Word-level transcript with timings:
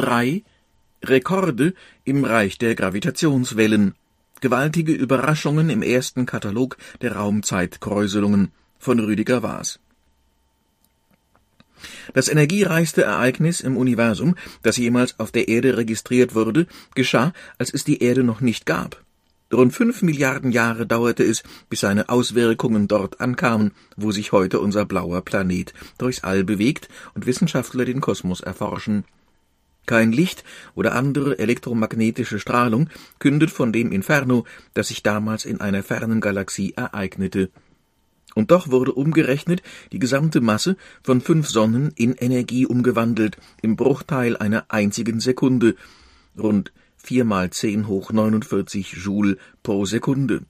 Teil 0.00 0.42
3 0.42 0.42
Rekorde 1.02 1.74
im 2.04 2.24
Reich 2.24 2.56
der 2.56 2.74
Gravitationswellen. 2.74 3.94
Gewaltige 4.40 4.92
Überraschungen 4.92 5.68
im 5.68 5.82
ersten 5.82 6.24
Katalog 6.24 6.78
der 7.02 7.16
Raumzeitkräuselungen 7.16 8.50
von 8.78 8.98
Rüdiger 8.98 9.42
Waas. 9.42 9.78
Das 12.14 12.28
energiereichste 12.28 13.02
Ereignis 13.02 13.60
im 13.60 13.76
Universum, 13.76 14.36
das 14.62 14.78
jemals 14.78 15.18
auf 15.18 15.32
der 15.32 15.48
Erde 15.48 15.76
registriert 15.76 16.34
wurde, 16.34 16.66
geschah, 16.94 17.34
als 17.58 17.72
es 17.72 17.84
die 17.84 18.02
Erde 18.02 18.22
noch 18.22 18.40
nicht 18.40 18.64
gab. 18.64 19.02
Rund 19.52 19.74
fünf 19.74 20.00
Milliarden 20.00 20.50
Jahre 20.50 20.86
dauerte 20.86 21.24
es, 21.24 21.42
bis 21.68 21.80
seine 21.80 22.08
Auswirkungen 22.08 22.88
dort 22.88 23.20
ankamen, 23.20 23.72
wo 23.96 24.12
sich 24.12 24.32
heute 24.32 24.60
unser 24.60 24.86
blauer 24.86 25.22
Planet 25.22 25.74
durchs 25.98 26.24
All 26.24 26.44
bewegt 26.44 26.88
und 27.14 27.26
Wissenschaftler 27.26 27.84
den 27.84 28.00
Kosmos 28.00 28.40
erforschen. 28.40 29.04
Kein 29.86 30.12
Licht 30.12 30.44
oder 30.74 30.94
andere 30.94 31.38
elektromagnetische 31.38 32.38
Strahlung 32.38 32.88
kündet 33.18 33.50
von 33.50 33.72
dem 33.72 33.92
Inferno, 33.92 34.44
das 34.74 34.88
sich 34.88 35.02
damals 35.02 35.44
in 35.44 35.60
einer 35.60 35.82
fernen 35.82 36.20
Galaxie 36.20 36.74
ereignete. 36.76 37.50
Und 38.34 38.50
doch 38.50 38.70
wurde 38.70 38.92
umgerechnet 38.92 39.62
die 39.92 39.98
gesamte 39.98 40.40
Masse 40.40 40.76
von 41.02 41.20
fünf 41.20 41.48
Sonnen 41.48 41.92
in 41.96 42.14
Energie 42.14 42.66
umgewandelt, 42.66 43.36
im 43.60 43.76
Bruchteil 43.76 44.36
einer 44.36 44.66
einzigen 44.68 45.20
Sekunde, 45.20 45.74
rund 46.38 46.72
vier 46.96 47.24
mal 47.24 47.50
zehn 47.50 47.88
hoch 47.88 48.12
49 48.12 48.92
Joule 48.92 49.36
pro 49.62 49.84
Sekunde. 49.84 50.42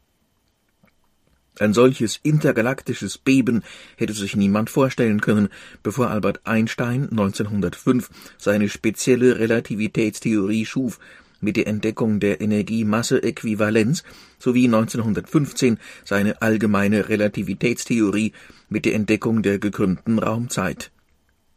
Ein 1.58 1.74
solches 1.74 2.18
intergalaktisches 2.22 3.18
Beben 3.18 3.62
hätte 3.96 4.12
sich 4.12 4.36
niemand 4.36 4.70
vorstellen 4.70 5.20
können, 5.20 5.48
bevor 5.82 6.10
Albert 6.10 6.40
Einstein 6.44 7.10
1905 7.10 8.08
seine 8.38 8.68
spezielle 8.68 9.38
Relativitätstheorie 9.38 10.64
schuf, 10.64 10.98
mit 11.40 11.56
der 11.56 11.66
Entdeckung 11.66 12.20
der 12.20 12.40
Energie-Masse-Äquivalenz 12.40 14.04
sowie 14.38 14.66
1915 14.66 15.78
seine 16.04 16.42
allgemeine 16.42 17.08
Relativitätstheorie 17.08 18.32
mit 18.68 18.84
der 18.84 18.94
Entdeckung 18.94 19.42
der 19.42 19.58
gekrümmten 19.58 20.18
Raumzeit. 20.18 20.90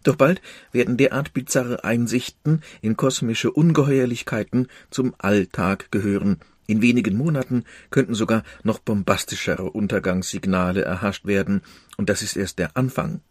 Doch 0.04 0.16
bald 0.18 0.42
werden 0.72 0.98
derart 0.98 1.34
bizarre 1.34 1.84
Einsichten 1.84 2.62
in 2.82 2.98
kosmische 2.98 3.52
Ungeheuerlichkeiten 3.52 4.68
zum 4.90 5.16
Alltag 5.18 5.92
gehören. 5.92 6.40
In 6.68 6.82
wenigen 6.82 7.18
Monaten 7.18 7.66
könnten 7.90 8.16
sogar 8.16 8.44
noch 8.64 8.80
bombastischere 8.80 9.70
Untergangssignale 9.70 10.84
erhascht 10.84 11.26
werden, 11.26 11.62
und 11.98 12.10
das 12.10 12.22
ist 12.22 12.38
erst 12.38 12.60
der 12.60 12.78
Anfang. 12.78 13.22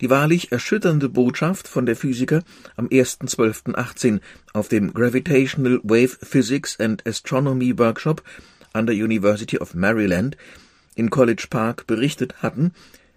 Die 0.00 0.10
wahrlich 0.10 0.50
erschütternde 0.50 1.08
Botschaft 1.08 1.68
von 1.68 1.86
der 1.86 1.96
Physiker 1.96 2.42
am 2.76 2.88
1.12.18 2.88 4.20
auf 4.52 4.68
dem 4.68 4.92
Gravitational 4.92 5.80
Wave 5.82 6.18
Physics 6.20 6.80
and 6.80 7.06
Astronomy 7.06 7.78
Workshop 7.78 8.22
an 8.72 8.86
der 8.86 8.96
University 8.96 9.58
of 9.58 9.74
Maryland 9.74 10.36
in 10.96 11.10
College 11.10 11.46
Park 11.48 11.86
berichtet 11.86 12.42
hatten, 12.42 12.72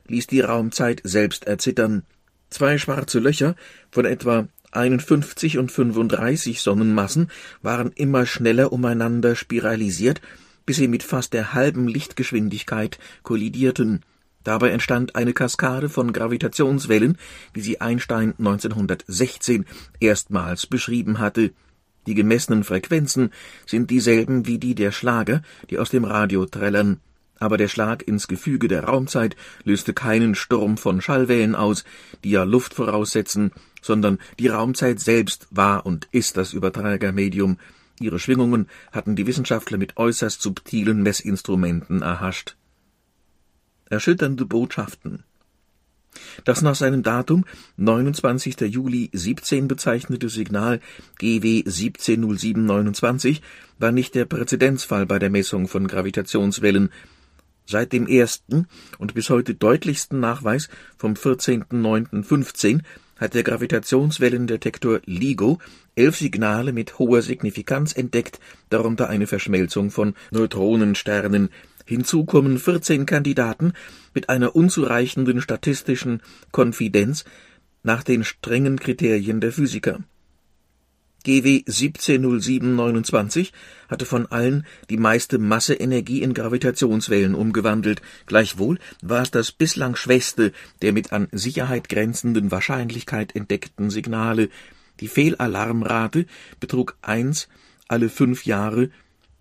ließ 0.07 0.27
die 0.27 0.41
Raumzeit 0.41 1.01
selbst 1.03 1.45
erzittern. 1.47 2.03
Zwei 2.49 2.77
schwarze 2.77 3.19
Löcher 3.19 3.55
von 3.91 4.05
etwa 4.05 4.47
51 4.71 5.57
und 5.57 5.71
35 5.71 6.61
Sonnenmassen 6.61 7.29
waren 7.61 7.91
immer 7.93 8.25
schneller 8.25 8.71
umeinander 8.71 9.35
spiralisiert, 9.35 10.21
bis 10.65 10.77
sie 10.77 10.87
mit 10.87 11.03
fast 11.03 11.33
der 11.33 11.53
halben 11.53 11.87
Lichtgeschwindigkeit 11.87 12.99
kollidierten. 13.23 14.01
Dabei 14.43 14.69
entstand 14.69 15.15
eine 15.15 15.33
Kaskade 15.33 15.89
von 15.89 16.13
Gravitationswellen, 16.13 17.17
wie 17.53 17.61
sie 17.61 17.81
Einstein 17.81 18.33
1916 18.37 19.65
erstmals 19.99 20.67
beschrieben 20.67 21.19
hatte. 21.19 21.51
Die 22.05 22.13
gemessenen 22.13 22.63
Frequenzen 22.63 23.31
sind 23.65 23.89
dieselben 23.89 24.47
wie 24.47 24.57
die 24.57 24.75
der 24.75 24.91
Schlager, 24.91 25.41
die 25.69 25.79
aus 25.79 25.89
dem 25.89 26.05
Radio 26.05 26.45
trällern 26.45 27.01
aber 27.39 27.57
der 27.57 27.67
Schlag 27.67 28.07
ins 28.07 28.27
Gefüge 28.27 28.67
der 28.67 28.83
Raumzeit 28.85 29.35
löste 29.63 29.93
keinen 29.93 30.35
Sturm 30.35 30.77
von 30.77 31.01
Schallwellen 31.01 31.55
aus, 31.55 31.83
die 32.23 32.31
ja 32.31 32.43
Luft 32.43 32.73
voraussetzen, 32.73 33.51
sondern 33.87 34.19
die 34.37 34.49
Raumzeit 34.49 34.99
selbst 34.99 35.47
war 35.49 35.85
und 35.85 36.07
ist 36.11 36.37
das 36.37 36.53
Übertragermedium. 36.53 37.57
Ihre 37.99 38.19
Schwingungen 38.19 38.67
hatten 38.91 39.15
die 39.15 39.25
Wissenschaftler 39.25 39.79
mit 39.79 39.97
äußerst 39.97 40.39
subtilen 40.39 41.01
Messinstrumenten 41.01 42.03
erhascht. 42.03 42.55
Erschütternde 43.89 44.45
Botschaften. 44.45 45.23
Das 46.43 46.61
nach 46.61 46.75
seinem 46.75 47.03
Datum 47.03 47.45
29. 47.77 48.61
Juli 48.61 49.09
17 49.13 49.67
bezeichnete 49.67 50.29
Signal 50.29 50.79
GW 51.17 51.63
170729 51.65 53.41
war 53.79 53.91
nicht 53.91 54.15
der 54.15 54.25
Präzedenzfall 54.25 55.05
bei 55.05 55.19
der 55.19 55.29
Messung 55.29 55.67
von 55.67 55.87
Gravitationswellen, 55.87 56.89
Seit 57.69 57.91
dem 57.91 58.07
ersten 58.07 58.67
und 58.97 59.13
bis 59.13 59.29
heute 59.29 59.53
deutlichsten 59.53 60.21
Nachweis 60.21 60.69
vom 60.97 61.13
14.09.15 61.15 62.79
hat 63.19 63.33
der 63.33 63.43
Gravitationswellendetektor 63.43 65.01
LIGO 65.05 65.59
elf 65.95 66.17
Signale 66.17 66.73
mit 66.73 66.99
hoher 66.99 67.21
Signifikanz 67.21 67.93
entdeckt, 67.93 68.39
darunter 68.69 69.09
eine 69.09 69.27
Verschmelzung 69.27 69.91
von 69.91 70.13
Neutronensternen. 70.31 71.49
Hinzu 71.85 72.25
kommen 72.25 72.57
14 72.57 73.05
Kandidaten 73.05 73.73
mit 74.13 74.29
einer 74.29 74.55
unzureichenden 74.55 75.41
statistischen 75.41 76.21
Konfidenz 76.51 77.25
nach 77.83 78.03
den 78.03 78.23
strengen 78.23 78.77
Kriterien 78.77 79.39
der 79.39 79.51
Physiker 79.51 79.99
GW 81.25 81.63
170729 81.65 83.51
hatte 83.89 84.05
von 84.05 84.25
allen 84.27 84.65
die 84.89 84.97
meiste 84.97 85.39
Masseenergie 85.39 86.21
in 86.21 86.33
Gravitationswellen 86.33 87.35
umgewandelt, 87.35 88.01
gleichwohl 88.25 88.79
war 89.01 89.21
es 89.21 89.31
das 89.31 89.51
bislang 89.51 89.95
schwächste 89.95 90.51
der 90.81 90.93
mit 90.93 91.11
an 91.11 91.27
Sicherheit 91.31 91.89
grenzenden 91.89 92.51
Wahrscheinlichkeit 92.51 93.35
entdeckten 93.35 93.89
Signale. 93.89 94.49
Die 94.99 95.07
Fehlalarmrate 95.07 96.25
betrug 96.59 96.95
eins 97.01 97.47
alle 97.87 98.09
fünf 98.09 98.45
Jahre, 98.45 98.89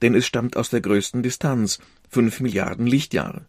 denn 0.03 0.15
es 0.15 0.27
stammt 0.27 0.57
aus 0.57 0.71
der 0.71 0.81
größten 0.81 1.23
Distanz, 1.23 1.79
fünf 2.09 2.41
Milliarden 2.41 2.87
Lichtjahre 2.87 3.47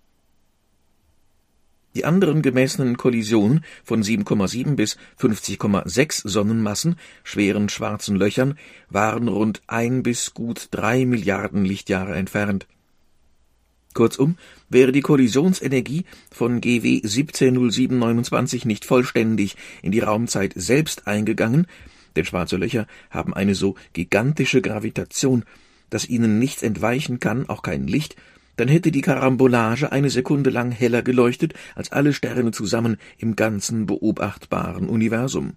die 1.97 2.06
anderen 2.06 2.44
gemessenen 2.44 2.96
Kollisionen 2.96 3.66
von 3.84 4.03
7,7 4.03 4.75
bis 4.75 4.97
50,6 5.19 6.30
Sonnenmassen, 6.30 6.96
schweren 7.24 7.69
schwarzen 7.69 8.16
Löchern, 8.16 8.56
waren 8.88 9.28
rund 9.28 9.63
ein 9.66 10.03
bis 10.03 10.36
gut 10.36 10.68
drei 10.69 11.07
Milliarden 11.07 11.66
Lichtjahre 11.66 12.13
entfernt. 12.16 12.68
Kurzum, 13.96 14.38
wäre 14.69 14.91
die 14.91 15.02
Kollisionsenergie 15.02 16.06
von 16.30 16.62
GW 16.62 16.97
170729 16.97 18.66
nicht 18.66 18.86
vollständig 18.86 19.56
in 19.81 19.91
die 19.91 20.02
Raumzeit 20.02 20.53
selbst 20.56 21.07
eingegangen, 21.07 21.66
denn 22.16 22.25
schwarze 22.25 22.57
Löcher 22.57 22.86
haben 23.09 23.34
eine 23.34 23.56
so 23.56 23.74
gigantische 23.94 24.62
Gravitation, 24.62 25.46
dass 25.90 26.07
ihnen 26.07 26.38
nichts 26.38 26.62
entweichen 26.62 27.19
kann, 27.19 27.50
auch 27.50 27.63
kein 27.63 27.88
Licht, 27.88 28.16
dann 28.57 28.68
hätte 28.68 28.92
die 28.92 29.01
Karambolage 29.01 29.92
eine 29.92 30.09
Sekunde 30.09 30.50
lang 30.50 30.71
heller 30.71 31.01
geleuchtet 31.01 31.54
als 31.75 31.92
alle 31.92 32.13
Sterne 32.13 32.51
zusammen 32.51 32.98
im 33.18 33.36
ganzen 33.36 33.86
beobachtbaren 33.86 34.89
Universum. 34.89 35.54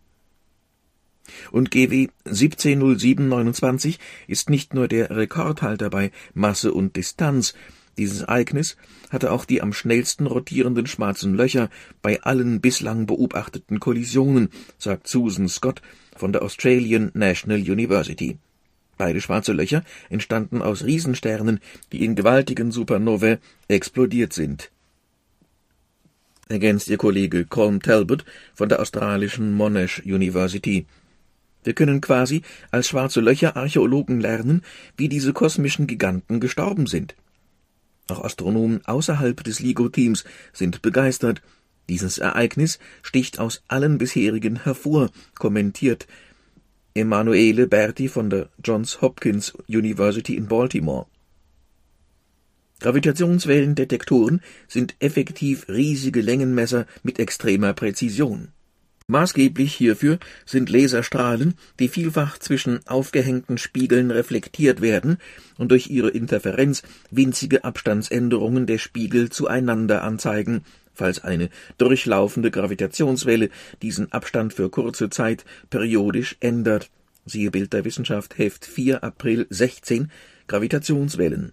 Und 1.51 1.71
GW 1.71 2.09
170729 2.25 3.99
ist 4.27 4.51
nicht 4.51 4.75
nur 4.75 4.89
der 4.89 5.11
Rekordhalter 5.11 5.91
bei 5.91 6.11
Masse 6.35 6.73
und 6.73 6.97
Distanz, 6.97 7.55
dieses 7.99 8.23
Ereignis 8.23 8.77
hatte 9.11 9.33
auch 9.33 9.45
die 9.45 9.61
am 9.61 9.73
schnellsten 9.73 10.27
rotierenden 10.27 10.87
schwarzen 10.87 11.35
Löcher 11.35 11.69
bei 12.01 12.23
allen 12.23 12.61
bislang 12.61 13.07
beobachteten 13.07 13.81
Kollisionen, 13.81 14.49
sagt 14.79 15.07
Susan 15.07 15.49
Scott 15.49 15.83
von 16.17 16.33
der 16.33 16.43
Australian 16.43 17.11
National 17.15 17.61
University. 17.61 18.39
Beide 19.01 19.23
schwarze 19.23 19.55
Löcher 19.55 19.83
entstanden 20.11 20.61
aus 20.61 20.85
Riesensternen, 20.85 21.61
die 21.91 22.05
in 22.05 22.17
gewaltigen 22.17 22.71
Supernovae 22.71 23.39
explodiert 23.67 24.35
sind. 24.35 24.71
Ergänzt 26.51 26.91
ihr 26.91 26.99
Kollege 26.99 27.47
Colm 27.47 27.81
Talbot 27.81 28.27
von 28.53 28.69
der 28.69 28.79
australischen 28.79 29.55
Monash 29.55 30.03
University. 30.05 30.85
Wir 31.65 31.73
können 31.73 32.03
quasi 32.03 32.43
als 32.71 32.89
schwarze 32.89 33.23
Löcher 33.23 33.57
Archäologen 33.57 34.21
lernen, 34.21 34.61
wie 34.99 35.09
diese 35.09 35.33
kosmischen 35.33 35.87
Giganten 35.87 36.39
gestorben 36.39 36.87
sind. 36.87 37.15
Auch 38.09 38.23
Astronomen 38.23 38.85
außerhalb 38.85 39.43
des 39.43 39.61
LIGO-Teams 39.61 40.25
sind 40.53 40.83
begeistert. 40.83 41.41
Dieses 41.89 42.19
Ereignis 42.19 42.79
sticht 43.01 43.39
aus 43.39 43.63
allen 43.67 43.97
bisherigen 43.97 44.65
hervor, 44.65 45.09
kommentiert 45.39 46.07
Emanuele 46.95 47.67
Berti 47.67 48.09
von 48.09 48.31
der 48.31 48.49
Johns 48.65 49.01
Hopkins 49.01 49.53
University 49.69 50.37
in 50.37 50.49
Baltimore. 50.49 51.07
Gravitationswellendetektoren 52.81 54.41
sind 54.67 54.97
effektiv 55.01 55.69
riesige 55.69 56.23
Längenmesser 56.23 56.87
mit 57.03 57.19
extremer 57.19 57.75
Präzision 57.75 58.49
Maßgeblich 59.11 59.75
hierfür 59.75 60.21
sind 60.47 60.71
Laserstrahlen, 60.71 61.55
die 61.81 61.89
vielfach 61.89 62.39
zwischen 62.39 62.87
aufgehängten 62.87 63.59
Spiegeln 63.59 64.13
reflektiert 64.13 64.83
werden 64.83 65.19
und 65.59 65.73
durch 65.73 65.89
ihre 65.89 66.11
Interferenz 66.11 66.85
winzige 67.11 67.65
Abstandsänderungen 67.65 68.67
der 68.67 68.79
Spiegel 68.79 69.29
zueinander 69.29 70.05
anzeigen, 70.05 70.65
falls 70.95 71.23
eine 71.23 71.51
durchlaufende 71.79 72.51
Gravitationswelle 72.51 73.51
diesen 73.83 74.13
Abstand 74.13 74.53
für 74.53 74.71
kurze 74.71 75.11
Zeit 75.11 75.45
periodisch 75.71 76.37
ändert. 76.41 76.91
Siehe 77.27 77.51
Bild 77.51 77.73
der 77.73 77.85
Wissenschaft 77.85 78.39
Heft 78.39 78.65
4 78.65 79.05
April 79.05 79.47
16 79.51 80.11
Gravitationswellen. 80.49 81.53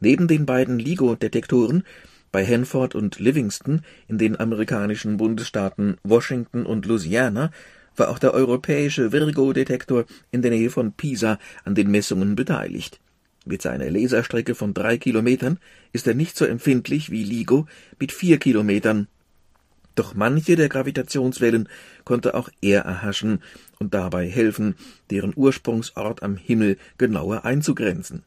Neben 0.00 0.26
den 0.28 0.46
beiden 0.46 0.78
LIGO-Detektoren 0.78 1.84
bei 2.32 2.46
Hanford 2.46 2.94
und 2.94 3.20
Livingston 3.20 3.82
in 4.08 4.18
den 4.18 4.40
amerikanischen 4.40 5.18
Bundesstaaten 5.18 5.98
Washington 6.02 6.64
und 6.64 6.86
Louisiana 6.86 7.50
war 7.94 8.08
auch 8.08 8.18
der 8.18 8.32
europäische 8.32 9.12
Virgo-Detektor 9.12 10.06
in 10.30 10.42
der 10.42 10.50
Nähe 10.50 10.70
von 10.70 10.92
Pisa 10.92 11.38
an 11.64 11.74
den 11.74 11.90
Messungen 11.90 12.34
beteiligt. 12.34 13.00
Mit 13.44 13.62
seiner 13.62 13.90
Laserstrecke 13.90 14.54
von 14.54 14.72
drei 14.72 14.98
Kilometern 14.98 15.58
ist 15.92 16.06
er 16.06 16.14
nicht 16.14 16.36
so 16.36 16.44
empfindlich 16.44 17.10
wie 17.10 17.24
LIGO 17.24 17.66
mit 17.98 18.12
vier 18.12 18.38
Kilometern. 18.38 19.08
Doch 19.94 20.14
manche 20.14 20.56
der 20.56 20.68
Gravitationswellen 20.68 21.68
konnte 22.04 22.34
auch 22.34 22.48
er 22.62 22.82
erhaschen 22.82 23.42
und 23.78 23.94
dabei 23.94 24.28
helfen, 24.28 24.76
deren 25.10 25.32
Ursprungsort 25.34 26.22
am 26.22 26.36
Himmel 26.36 26.78
genauer 26.98 27.44
einzugrenzen. 27.44 28.24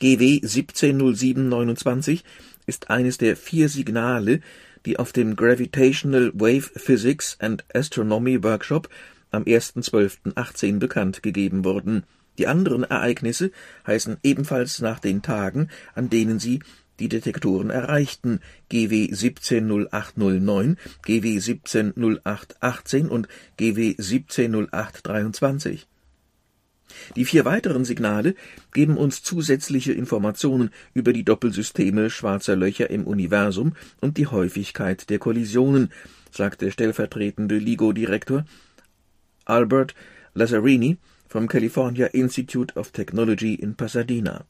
GW 0.00 0.40
170729 0.42 2.24
ist 2.66 2.90
eines 2.90 3.18
der 3.18 3.36
vier 3.36 3.68
Signale, 3.68 4.40
die 4.84 4.98
auf 4.98 5.12
dem 5.12 5.36
Gravitational 5.36 6.32
Wave 6.34 6.70
Physics 6.76 7.36
and 7.40 7.64
Astronomy 7.74 8.42
Workshop 8.42 8.88
am 9.30 9.44
1.12.18 9.44 10.78
bekannt 10.78 11.22
gegeben 11.22 11.64
wurden. 11.64 12.04
Die 12.38 12.46
anderen 12.46 12.84
Ereignisse 12.84 13.50
heißen 13.86 14.18
ebenfalls 14.22 14.80
nach 14.80 15.00
den 15.00 15.22
Tagen, 15.22 15.68
an 15.94 16.10
denen 16.10 16.38
sie 16.38 16.60
die 16.98 17.08
Detektoren 17.08 17.70
erreichten, 17.70 18.40
GW 18.68 19.08
170809, 19.10 20.78
GW 21.02 21.28
170818 21.34 23.08
und 23.08 23.28
GW 23.56 23.90
170823. 23.98 25.86
Die 27.16 27.24
vier 27.24 27.44
weiteren 27.44 27.84
Signale 27.84 28.34
geben 28.72 28.96
uns 28.96 29.22
zusätzliche 29.22 29.92
Informationen 29.92 30.70
über 30.94 31.12
die 31.12 31.24
Doppelsysteme 31.24 32.10
schwarzer 32.10 32.56
Löcher 32.56 32.90
im 32.90 33.06
Universum 33.06 33.74
und 34.00 34.16
die 34.16 34.28
Häufigkeit 34.28 35.10
der 35.10 35.18
Kollisionen, 35.18 35.92
sagt 36.30 36.62
der 36.62 36.70
stellvertretende 36.70 37.58
LIGO-Direktor 37.58 38.44
Albert 39.44 39.94
Lazzarini 40.34 40.98
vom 41.28 41.48
California 41.48 42.06
Institute 42.06 42.74
of 42.76 42.92
Technology 42.92 43.54
in 43.54 43.74
Pasadena. 43.74 44.44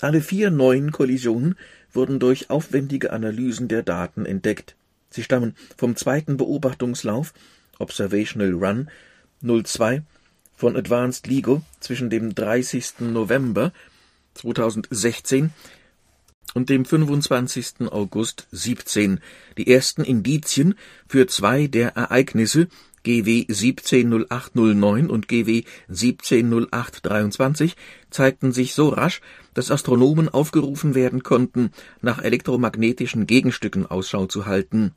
Alle 0.00 0.20
vier 0.20 0.50
neuen 0.50 0.92
Kollisionen 0.92 1.56
wurden 1.92 2.18
durch 2.18 2.50
aufwendige 2.50 3.12
Analysen 3.12 3.68
der 3.68 3.82
Daten 3.82 4.26
entdeckt. 4.26 4.76
Sie 5.10 5.22
stammen 5.22 5.54
vom 5.76 5.96
zweiten 5.96 6.36
Beobachtungslauf 6.36 7.32
Observational 7.78 8.52
Run 8.52 8.90
02 9.42 10.02
von 10.56 10.76
Advanced 10.76 11.26
LIGO 11.26 11.62
zwischen 11.80 12.10
dem 12.10 12.34
30. 12.34 13.00
November 13.00 13.72
2016 14.34 15.52
und 16.54 16.70
dem 16.70 16.84
25. 16.84 17.90
August 17.90 18.46
17 18.52 19.20
die 19.58 19.72
ersten 19.72 20.04
Indizien 20.04 20.74
für 21.06 21.26
zwei 21.26 21.66
der 21.66 21.96
Ereignisse 21.96 22.68
GW 23.04 23.46
170809 23.48 25.08
und 25.10 25.28
GW 25.28 25.64
170823 25.88 27.76
zeigten 28.10 28.52
sich 28.52 28.74
so 28.74 28.88
rasch, 28.88 29.20
dass 29.52 29.70
Astronomen 29.70 30.28
aufgerufen 30.28 30.94
werden 30.94 31.22
konnten, 31.22 31.70
nach 32.00 32.22
elektromagnetischen 32.22 33.26
Gegenstücken 33.26 33.86
Ausschau 33.86 34.26
zu 34.26 34.46
halten. 34.46 34.92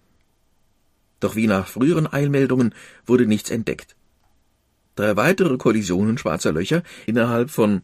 Doch 1.20 1.36
wie 1.36 1.48
nach 1.48 1.68
früheren 1.68 2.12
Eilmeldungen 2.12 2.74
wurde 3.06 3.26
nichts 3.26 3.50
entdeckt. 3.50 3.96
Drei 4.96 5.16
weitere 5.16 5.58
Kollisionen 5.58 6.18
schwarzer 6.18 6.52
Löcher 6.52 6.84
innerhalb 7.06 7.52
von 7.52 7.82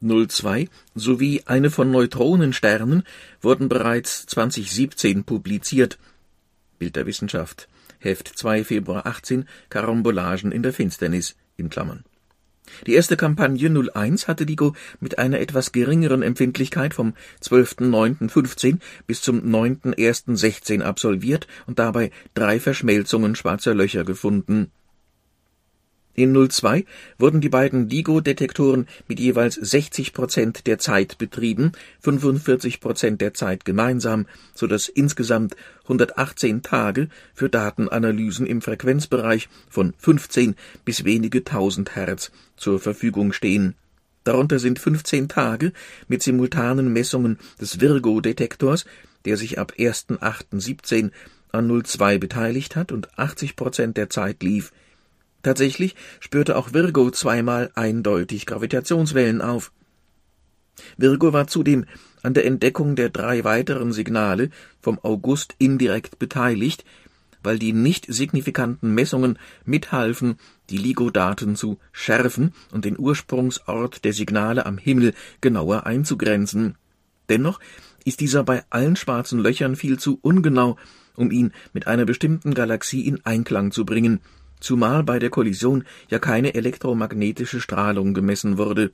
02 0.00 0.68
sowie 0.94 1.42
eine 1.46 1.70
von 1.70 1.90
Neutronensternen 1.90 3.04
wurden 3.40 3.68
bereits 3.68 4.26
2017 4.26 5.24
publiziert. 5.24 5.98
Bild 6.78 6.96
der 6.96 7.06
Wissenschaft, 7.06 7.68
Heft 8.04 8.28
2 8.36 8.64
Februar 8.64 9.06
18, 9.06 9.48
Karambolagen 9.70 10.52
in 10.52 10.62
der 10.62 10.72
Finsternis 10.72 11.36
in 11.56 11.70
Klammern. 11.70 12.04
Die 12.86 12.94
erste 12.94 13.16
Kampagne 13.16 13.68
01 13.68 14.28
hatte 14.28 14.46
Digo 14.46 14.74
mit 15.00 15.18
einer 15.18 15.40
etwas 15.40 15.72
geringeren 15.72 16.22
Empfindlichkeit 16.22 16.94
vom 16.94 17.14
12.09.15 17.42 18.78
bis 19.06 19.20
zum 19.20 19.40
9.01.16 19.40 20.82
absolviert 20.82 21.46
und 21.66 21.78
dabei 21.78 22.10
drei 22.34 22.60
Verschmelzungen 22.60 23.36
schwarzer 23.36 23.74
Löcher 23.74 24.04
gefunden 24.04 24.70
in 26.14 26.48
02 26.48 26.84
wurden 27.18 27.40
die 27.40 27.48
beiden 27.48 27.88
LIGO-Detektoren 27.88 28.86
mit 29.08 29.20
jeweils 29.20 29.54
60 29.54 30.12
Prozent 30.12 30.66
der 30.66 30.78
Zeit 30.78 31.18
betrieben, 31.18 31.72
45 32.00 32.80
Prozent 32.80 33.20
der 33.20 33.34
Zeit 33.34 33.64
gemeinsam, 33.64 34.26
so 34.54 34.66
dass 34.66 34.88
insgesamt 34.88 35.56
118 35.82 36.62
Tage 36.62 37.08
für 37.34 37.48
Datenanalysen 37.48 38.46
im 38.46 38.62
Frequenzbereich 38.62 39.48
von 39.68 39.94
15 39.98 40.54
bis 40.84 41.04
wenige 41.04 41.44
tausend 41.44 41.96
Hertz 41.96 42.30
zur 42.56 42.78
Verfügung 42.78 43.32
stehen. 43.32 43.74
Darunter 44.24 44.58
sind 44.58 44.78
15 44.78 45.28
Tage 45.28 45.72
mit 46.08 46.22
simultanen 46.22 46.92
Messungen 46.92 47.38
des 47.60 47.80
Virgo-Detektors, 47.80 48.86
der 49.26 49.36
sich 49.36 49.58
ab 49.58 49.74
1.8.17 49.76 51.10
an 51.52 51.82
02 51.84 52.18
beteiligt 52.18 52.74
hat 52.74 52.90
und 52.90 53.18
80 53.18 53.56
Prozent 53.56 53.96
der 53.96 54.10
Zeit 54.10 54.42
lief 54.42 54.72
Tatsächlich 55.44 55.94
spürte 56.20 56.56
auch 56.56 56.72
Virgo 56.72 57.10
zweimal 57.10 57.70
eindeutig 57.74 58.46
Gravitationswellen 58.46 59.42
auf. 59.42 59.72
Virgo 60.96 61.32
war 61.34 61.46
zudem 61.46 61.84
an 62.22 62.32
der 62.32 62.46
Entdeckung 62.46 62.96
der 62.96 63.10
drei 63.10 63.44
weiteren 63.44 63.92
Signale 63.92 64.48
vom 64.80 64.98
August 65.02 65.54
indirekt 65.58 66.18
beteiligt, 66.18 66.84
weil 67.42 67.58
die 67.58 67.74
nicht 67.74 68.06
signifikanten 68.08 68.94
Messungen 68.94 69.38
mithalfen, 69.66 70.38
die 70.70 70.78
LIGO-Daten 70.78 71.56
zu 71.56 71.78
schärfen 71.92 72.54
und 72.72 72.86
den 72.86 72.98
Ursprungsort 72.98 74.02
der 74.06 74.14
Signale 74.14 74.64
am 74.64 74.78
Himmel 74.78 75.12
genauer 75.42 75.84
einzugrenzen. 75.84 76.76
Dennoch 77.28 77.60
ist 78.06 78.20
dieser 78.20 78.44
bei 78.44 78.64
allen 78.70 78.96
schwarzen 78.96 79.40
Löchern 79.40 79.76
viel 79.76 79.98
zu 79.98 80.18
ungenau, 80.22 80.78
um 81.16 81.30
ihn 81.30 81.52
mit 81.74 81.86
einer 81.86 82.06
bestimmten 82.06 82.54
Galaxie 82.54 83.06
in 83.06 83.24
Einklang 83.26 83.72
zu 83.72 83.84
bringen, 83.84 84.20
zumal 84.64 85.04
bei 85.04 85.18
der 85.18 85.30
Kollision 85.30 85.84
ja 86.08 86.18
keine 86.18 86.54
elektromagnetische 86.54 87.60
Strahlung 87.60 88.14
gemessen 88.14 88.58
wurde. 88.58 88.92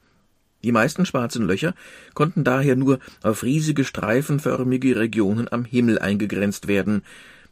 Die 0.63 0.73
meisten 0.73 1.07
schwarzen 1.07 1.47
Löcher 1.47 1.75
konnten 2.13 2.45
daher 2.45 2.77
nur 2.77 2.99
auf 3.23 3.43
riesige 3.43 3.85
streifenförmige 3.85 4.97
Regionen 4.97 5.51
am 5.51 5.65
Himmel 5.65 5.99
eingegrenzt 5.99 6.69
werden, 6.69 7.03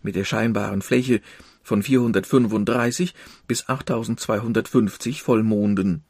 mit 0.02 0.14
der 0.14 0.24
scheinbaren 0.24 0.82
Fläche 0.82 1.20
von 1.62 1.82
435 1.82 3.14
bis 3.46 3.68
8250 3.68 5.22
Vollmonden. 5.22 6.02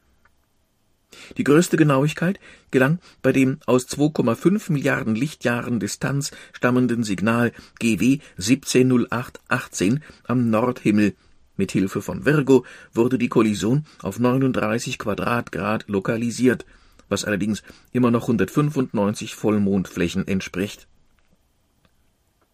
Die 1.37 1.43
größte 1.43 1.77
Genauigkeit 1.77 2.39
gelang 2.71 2.99
bei 3.21 3.31
dem 3.31 3.59
aus 3.65 3.87
2,5 3.87 4.71
Milliarden 4.71 5.15
Lichtjahren 5.15 5.79
Distanz 5.79 6.31
stammenden 6.53 7.03
Signal 7.03 7.51
GW 7.79 8.19
170818 8.37 10.03
am 10.25 10.49
Nordhimmel 10.49 11.15
mit 11.59 11.71
Hilfe 11.71 12.01
von 12.01 12.25
Virgo 12.25 12.65
wurde 12.93 13.19
die 13.19 13.29
Kollision 13.29 13.85
auf 14.01 14.17
39 14.17 14.97
Quadratgrad 14.97 15.87
lokalisiert, 15.87 16.65
was 17.09 17.25
allerdings 17.25 17.61
immer 17.91 18.09
noch 18.09 18.23
195 18.23 19.35
Vollmondflächen 19.35 20.27
entspricht. 20.27 20.87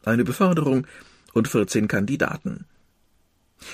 Eine 0.03 0.25
Beförderung 0.25 0.87
und 1.33 1.47
14 1.47 1.87
Kandidaten. 1.87 2.65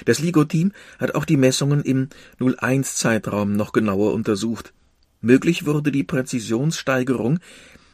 Das 0.05 0.19
LIGO-Team 0.19 0.73
hat 0.99 1.15
auch 1.15 1.25
die 1.25 1.37
Messungen 1.37 1.81
im 1.81 2.09
01-Zeitraum 2.39 3.55
noch 3.55 3.71
genauer 3.71 4.13
untersucht. 4.13 4.73
Möglich 5.21 5.65
wurde 5.65 5.91
die 5.91 6.03
Präzisionssteigerung 6.03 7.39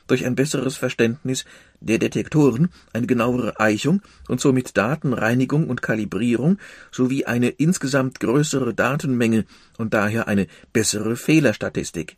durch 0.07 0.25
ein 0.25 0.35
besseres 0.35 0.75
Verständnis 0.75 1.45
der 1.79 1.99
Detektoren, 1.99 2.69
eine 2.93 3.07
genauere 3.07 3.59
Eichung 3.59 4.01
und 4.27 4.41
somit 4.41 4.77
Datenreinigung 4.77 5.69
und 5.69 5.81
Kalibrierung 5.81 6.57
sowie 6.91 7.25
eine 7.25 7.49
insgesamt 7.49 8.19
größere 8.19 8.73
Datenmenge 8.73 9.45
und 9.77 9.93
daher 9.93 10.27
eine 10.27 10.47
bessere 10.73 11.15
Fehlerstatistik. 11.15 12.17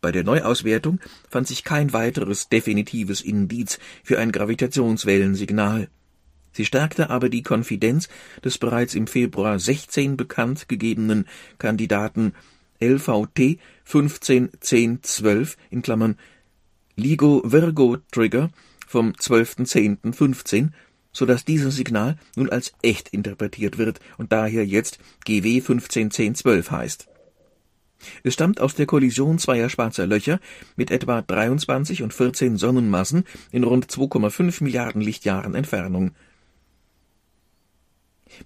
Bei 0.00 0.12
der 0.12 0.24
Neuauswertung 0.24 0.98
fand 1.28 1.46
sich 1.46 1.62
kein 1.62 1.92
weiteres 1.92 2.48
definitives 2.48 3.20
Indiz 3.20 3.78
für 4.02 4.18
ein 4.18 4.32
Gravitationswellensignal. 4.32 5.88
Sie 6.52 6.64
stärkte 6.64 7.10
aber 7.10 7.28
die 7.28 7.42
Konfidenz 7.42 8.08
des 8.44 8.58
bereits 8.58 8.94
im 8.94 9.06
Februar 9.06 9.58
16 9.58 10.16
bekannt 10.16 10.68
gegebenen 10.68 11.26
Kandidaten 11.58 12.32
LVT 12.80 13.58
151012 13.84 15.56
in 15.70 15.82
Klammern 15.82 16.16
LIGO 16.96 17.42
Virgo 17.44 17.98
Trigger 18.10 18.50
vom 18.86 19.12
12.10.15, 19.12 20.70
so 21.12 21.26
dass 21.26 21.44
dieses 21.44 21.76
Signal 21.76 22.16
nun 22.36 22.50
als 22.50 22.72
echt 22.82 23.08
interpretiert 23.10 23.78
wird 23.78 24.00
und 24.18 24.32
daher 24.32 24.66
jetzt 24.66 24.98
GW 25.24 25.60
151012 25.60 26.70
heißt. 26.70 27.08
Es 28.22 28.34
stammt 28.34 28.60
aus 28.60 28.74
der 28.74 28.86
Kollision 28.86 29.38
zweier 29.38 29.68
schwarzer 29.68 30.06
Löcher 30.06 30.40
mit 30.76 30.90
etwa 30.90 31.22
23 31.22 32.02
und 32.02 32.14
14 32.14 32.56
Sonnenmassen 32.56 33.24
in 33.52 33.64
rund 33.64 33.86
2,5 33.86 34.62
Milliarden 34.64 35.02
Lichtjahren 35.02 35.54
Entfernung. 35.54 36.12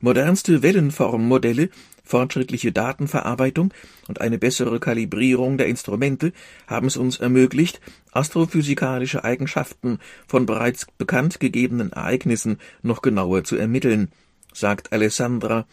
Modernste 0.01 0.63
Wellenformmodelle, 0.63 1.69
fortschrittliche 2.05 2.71
Datenverarbeitung 2.71 3.73
und 4.07 4.21
eine 4.21 4.39
bessere 4.39 4.79
Kalibrierung 4.79 5.59
der 5.59 5.67
Instrumente 5.67 6.33
haben 6.67 6.87
es 6.87 6.97
uns 6.97 7.19
ermöglicht, 7.19 7.81
astrophysikalische 8.13 9.25
Eigenschaften 9.25 9.99
von 10.27 10.47
bereits 10.47 10.87
bekannt 10.99 11.41
gegebenen 11.41 11.93
Ereignissen 11.93 12.59
noch 12.83 13.03
genauer 13.03 13.45
zu 13.45 13.57
ermitteln, 13.57 14.13
sagt 14.53 14.93
Alessandra 14.93 15.67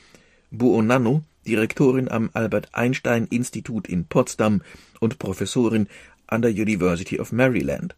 Buonanno, 0.49 1.23
Direktorin 1.45 2.09
am 2.09 2.29
Albert 2.33 2.69
Einstein 2.73 3.27
Institut 3.27 3.87
in 3.87 4.05
Potsdam 4.05 4.61
und 4.99 5.19
Professorin 5.19 5.87
an 6.27 6.41
der 6.41 6.51
University 6.51 7.19
of 7.19 7.31
Maryland. 7.31 7.95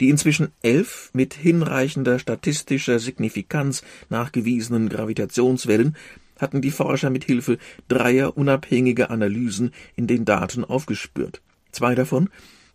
Die 0.00 0.08
inzwischen 0.08 0.52
elf 0.62 1.10
mit 1.12 1.34
hinreichender 1.34 2.18
statistischer 2.18 2.98
Signifikanz 2.98 3.82
nachgewiesenen 4.08 4.88
Gravitationswellen 4.88 5.96
hatten 6.40 6.62
die 6.62 6.70
Forscher 6.70 7.10
mit 7.10 7.24
Hilfe 7.24 7.58
dreier 7.88 8.36
unabhängiger 8.36 9.10
Analysen 9.10 9.72
in 9.96 10.06
den 10.06 10.24
Daten 10.24 10.64
aufgespürt. 10.64 11.42
Zwei 11.72 11.94
davon 11.94 12.28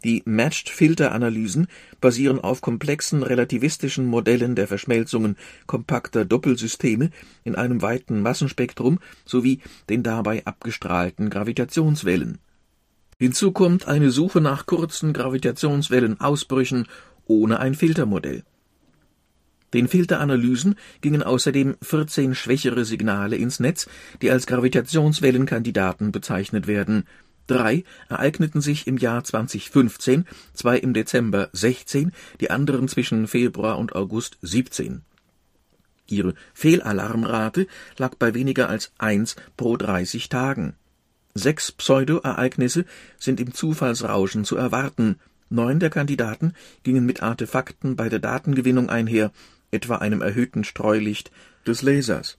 die 0.06 0.22
Matched-Filter-Analysen 0.26 1.68
basieren 2.00 2.40
auf 2.40 2.62
komplexen 2.62 3.24
relativistischen 3.24 4.06
Modellen 4.06 4.56
der 4.56 4.68
Verschmelzungen 4.68 5.36
kompakter 5.66 6.26
Doppelsysteme 6.26 7.10
in 7.44 7.56
einem 7.56 7.82
weiten 7.82 8.22
Massenspektrum 8.22 9.00
sowie 9.26 9.62
den 9.90 10.04
dabei 10.04 10.46
abgestrahlten 10.46 11.32
Gravitationswellen. 11.32 12.38
Hinzu 13.18 13.52
kommt 13.52 13.88
eine 13.88 14.12
Suche 14.12 14.42
nach 14.42 14.68
kurzen 14.68 15.12
Gravitationswellenausbrüchen 15.12 16.88
ohne 17.26 17.60
ein 17.60 17.74
Filtermodell. 17.74 18.44
Den 19.76 19.88
Filteranalysen 19.88 20.76
gingen 21.02 21.22
außerdem 21.22 21.76
14 21.84 22.34
schwächere 22.34 22.84
Signale 22.86 23.36
ins 23.36 23.60
Netz, 23.60 23.88
die 24.24 24.32
als 24.32 24.48
Gravitationswellenkandidaten 24.48 26.12
bezeichnet 26.12 26.66
werden 26.66 27.04
Drei 27.48 27.84
ereigneten 28.10 28.62
sich 28.62 28.88
im 28.88 28.98
Jahr 28.98 29.24
2015, 29.24 30.26
zwei 30.54 30.78
im 30.78 30.94
Dezember 30.94 31.50
16, 31.54 32.12
die 32.42 32.50
anderen 32.50 32.88
zwischen 32.88 33.28
Februar 33.28 33.78
und 33.78 33.96
August 33.96 34.38
17. 34.42 35.04
Ihre 36.08 36.34
Fehlalarmrate 36.54 37.68
lag 37.98 38.16
bei 38.16 38.34
weniger 38.34 38.70
als 38.70 38.92
eins 38.98 39.36
pro 39.58 39.78
30 39.78 40.30
Tagen. 40.30 40.76
Sechs 41.36 41.72
Pseudo-Ereignisse 41.72 42.86
sind 43.20 43.40
im 43.40 43.54
Zufallsrauschen 43.54 44.46
zu 44.46 44.56
erwarten. 44.56 45.20
Neun 45.50 45.80
der 45.80 45.92
Kandidaten 45.92 46.54
gingen 46.84 47.06
mit 47.06 47.22
Artefakten 47.22 47.96
bei 47.96 48.10
der 48.10 48.20
Datengewinnung 48.20 48.90
einher, 48.90 49.32
etwa 49.72 49.98
einem 49.98 50.22
erhöhten 50.22 50.64
Streulicht 50.64 51.32
des 51.66 51.82
Lasers. 51.82 52.38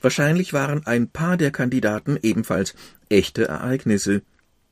Wahrscheinlich 0.00 0.52
waren 0.52 0.86
ein 0.86 1.08
paar 1.08 1.36
der 1.36 1.50
Kandidaten 1.50 2.18
ebenfalls 2.22 2.74
echte 3.08 3.48
Ereignisse. 3.48 4.22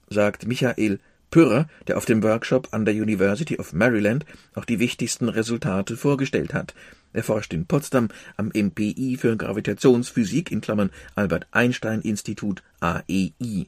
sagt 0.09 0.47
Michael 0.47 0.99
Pürrer, 1.31 1.67
der 1.87 1.97
auf 1.97 2.05
dem 2.05 2.23
Workshop 2.23 2.69
an 2.71 2.85
der 2.85 2.93
University 2.93 3.57
of 3.57 3.73
Maryland 3.73 4.25
auch 4.53 4.65
die 4.65 4.79
wichtigsten 4.79 5.29
Resultate 5.29 5.97
vorgestellt 5.97 6.53
hat. 6.53 6.73
Er 7.13 7.23
forscht 7.23 7.53
in 7.53 7.65
Potsdam 7.65 8.09
am 8.37 8.51
MPI 8.53 9.17
für 9.19 9.35
Gravitationsphysik 9.35 10.51
in 10.51 10.61
Klammern 10.61 10.91
Albert 11.15 11.47
Einstein 11.51 12.01
Institut 12.01 12.61
AEI. 12.79 13.67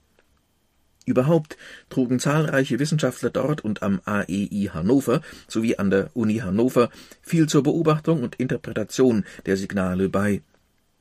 Überhaupt 1.08 1.56
trugen 1.90 2.20
zahlreiche 2.20 2.80
Wissenschaftler 2.80 3.30
dort 3.30 3.64
und 3.64 3.82
am 3.82 4.02
AEI 4.04 4.72
Hannover 4.74 5.22
sowie 5.48 5.78
an 5.78 5.90
der 5.90 6.10
Uni 6.14 6.40
Hannover 6.40 6.90
viel 7.22 7.48
zur 7.48 7.64
Beobachtung 7.64 8.24
und 8.24 8.36
Interpretation 8.36 9.24
der 9.46 9.56
Signale 9.56 10.10
bei. 10.10 10.42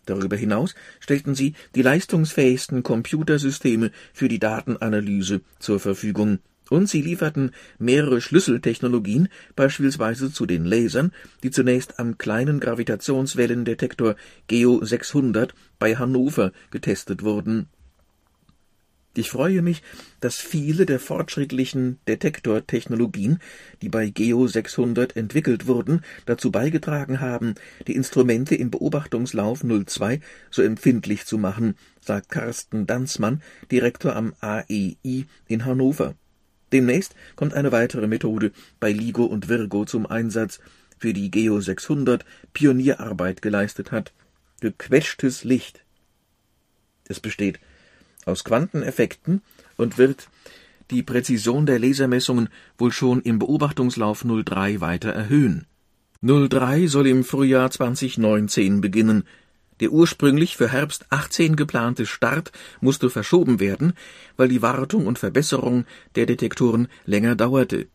Darüber 0.04 0.36
hinaus 0.36 0.76
stellten 1.00 1.34
sie 1.34 1.54
die 1.75 1.82
leistungsfähigsten 1.82 2.84
Computersysteme 2.84 3.90
für 4.12 4.28
die 4.28 4.38
Datenanalyse 4.38 5.40
zur 5.58 5.80
Verfügung, 5.80 6.38
und 6.70 6.88
sie 6.88 7.02
lieferten 7.02 7.50
mehrere 7.80 8.20
Schlüsseltechnologien, 8.20 9.28
beispielsweise 9.56 10.32
zu 10.32 10.46
den 10.46 10.64
Lasern, 10.64 11.12
die 11.42 11.50
zunächst 11.50 11.98
am 11.98 12.16
kleinen 12.16 12.60
Gravitationswellendetektor 12.60 14.14
GEO 14.46 14.84
600 14.84 15.52
bei 15.80 15.96
Hannover 15.96 16.52
getestet 16.70 17.25
wurden 17.25 17.68
ich 19.18 19.30
freue 19.30 19.62
mich, 19.62 19.82
dass 20.20 20.37
viele 20.37 20.87
der 20.87 21.00
fortschrittlichen 21.00 21.99
Detektortechnologien, 22.08 23.38
die 23.82 23.88
bei 23.88 24.11
Geo 24.11 24.46
600 24.46 25.16
entwickelt 25.16 25.66
wurden, 25.66 26.02
dazu 26.26 26.50
beigetragen 26.50 27.20
haben, 27.20 27.54
die 27.87 27.94
Instrumente 27.94 28.54
im 28.54 28.70
Beobachtungslauf 28.70 29.62
02 29.62 30.20
so 30.50 30.62
empfindlich 30.62 31.25
zu 31.26 31.38
machen, 31.38 31.76
sagt 32.00 32.30
Carsten 32.30 32.87
Danzmann, 32.87 33.42
Direktor 33.70 34.16
am 34.16 34.35
AEI 34.40 35.26
in 35.49 35.64
Hannover. 35.64 36.14
Demnächst 36.73 37.14
kommt 37.37 37.54
eine 37.54 37.73
weitere 37.73 38.06
Methode 38.06 38.52
bei 38.80 38.90
LIGO 38.92 39.25
und 39.25 39.49
Virgo 39.49 39.85
zum 39.85 40.06
Einsatz, 40.06 40.61
für 40.99 41.12
die 41.12 41.30
Geo 41.30 41.61
600 41.61 42.25
Pionierarbeit 42.52 43.42
geleistet 43.42 43.92
hat. 43.92 44.12
Gequetschtes 44.61 45.44
Licht. 45.44 45.85
Es 47.08 47.20
besteht 47.20 47.61
aus 48.26 48.45
Quanteneffekten 48.45 49.40
und 49.76 49.99
wird 49.99 50.28
die 50.90 51.02
Präzision 51.02 51.64
der 51.64 51.78
Lasermessungen 51.78 52.49
wohl 52.76 52.92
schon 52.92 53.23
im 53.23 53.38
Beobachtungslauf 53.38 54.25
03 54.25 54.80
weiter 54.80 55.11
erhöhen. 55.11 55.66
03 56.23 56.88
soll 56.88 57.06
im 57.06 57.25
Frühjahr 57.25 57.71
2019 57.71 58.80
beginnen. 58.80 59.25
Der 59.80 59.92
ursprünglich 59.92 60.56
für 60.56 60.71
Herbst 60.71 61.06
18 61.11 61.54
geplante 61.54 62.06
Start 62.06 62.50
musste 62.80 63.11
verschoben 63.11 63.61
werden, 63.61 63.92
weil 64.37 64.49
die 64.49 64.62
Wartung 64.62 65.06
und 65.06 65.18
Verbesserung 65.18 65.85
der 66.14 66.26
Detektoren 66.26 66.88
länger 67.04 67.37
dauerte. 67.37 67.87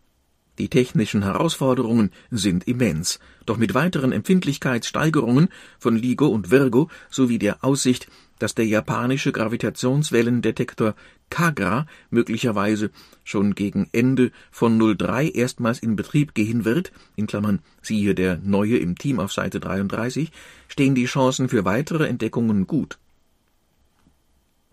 Die 0.60 0.70
technischen 0.70 1.24
Herausforderungen 1.24 2.12
sind 2.30 2.68
immens, 2.68 3.20
doch 3.46 3.58
mit 3.58 3.74
weiteren 3.74 4.12
Empfindlichkeitssteigerungen 4.12 5.50
von 5.80 5.96
LIGO 5.96 6.28
und 6.28 6.52
Virgo 6.52 6.90
sowie 7.10 7.40
der 7.40 7.64
Aussicht, 7.64 8.08
dass 8.42 8.56
der 8.56 8.66
japanische 8.66 9.32
Gravitationswellendetektor 9.32 10.96
Kagra 11.30 11.86
möglicherweise 12.10 12.90
schon 13.24 13.56
gegen 13.56 13.88
Ende 13.92 14.32
von 14.50 14.80
03 14.98 15.30
erstmals 15.30 15.80
in 15.80 15.96
Betrieb 15.96 16.34
gehen 16.34 16.66
wird, 16.66 16.92
in 17.16 17.28
Klammern 17.28 17.60
siehe 17.82 18.16
der 18.16 18.40
Neue 18.44 18.78
im 18.78 18.98
Team 18.98 19.20
auf 19.20 19.32
Seite 19.32 19.60
33, 19.60 20.32
stehen 20.68 20.96
die 20.96 21.06
Chancen 21.06 21.50
für 21.50 21.66
weitere 21.66 22.08
Entdeckungen 22.08 22.66
gut. 22.66 22.98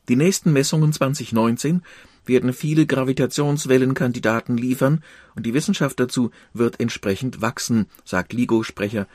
Die 0.08 0.16
nächsten 0.16 0.54
Messungen 0.54 0.92
2019 0.92 1.82
werden 2.25 2.54
viele 2.54 2.87
Gravitationswellenkandidaten 2.87 4.56
liefern 4.56 5.02
und 5.34 5.44
die 5.44 5.52
Wissenschaft 5.54 6.00
dazu 6.00 6.30
wird 6.54 6.80
entsprechend 6.80 7.42
wachsen, 7.42 7.87
sagt 8.04 8.32
LIGO-Sprecher 8.32 9.06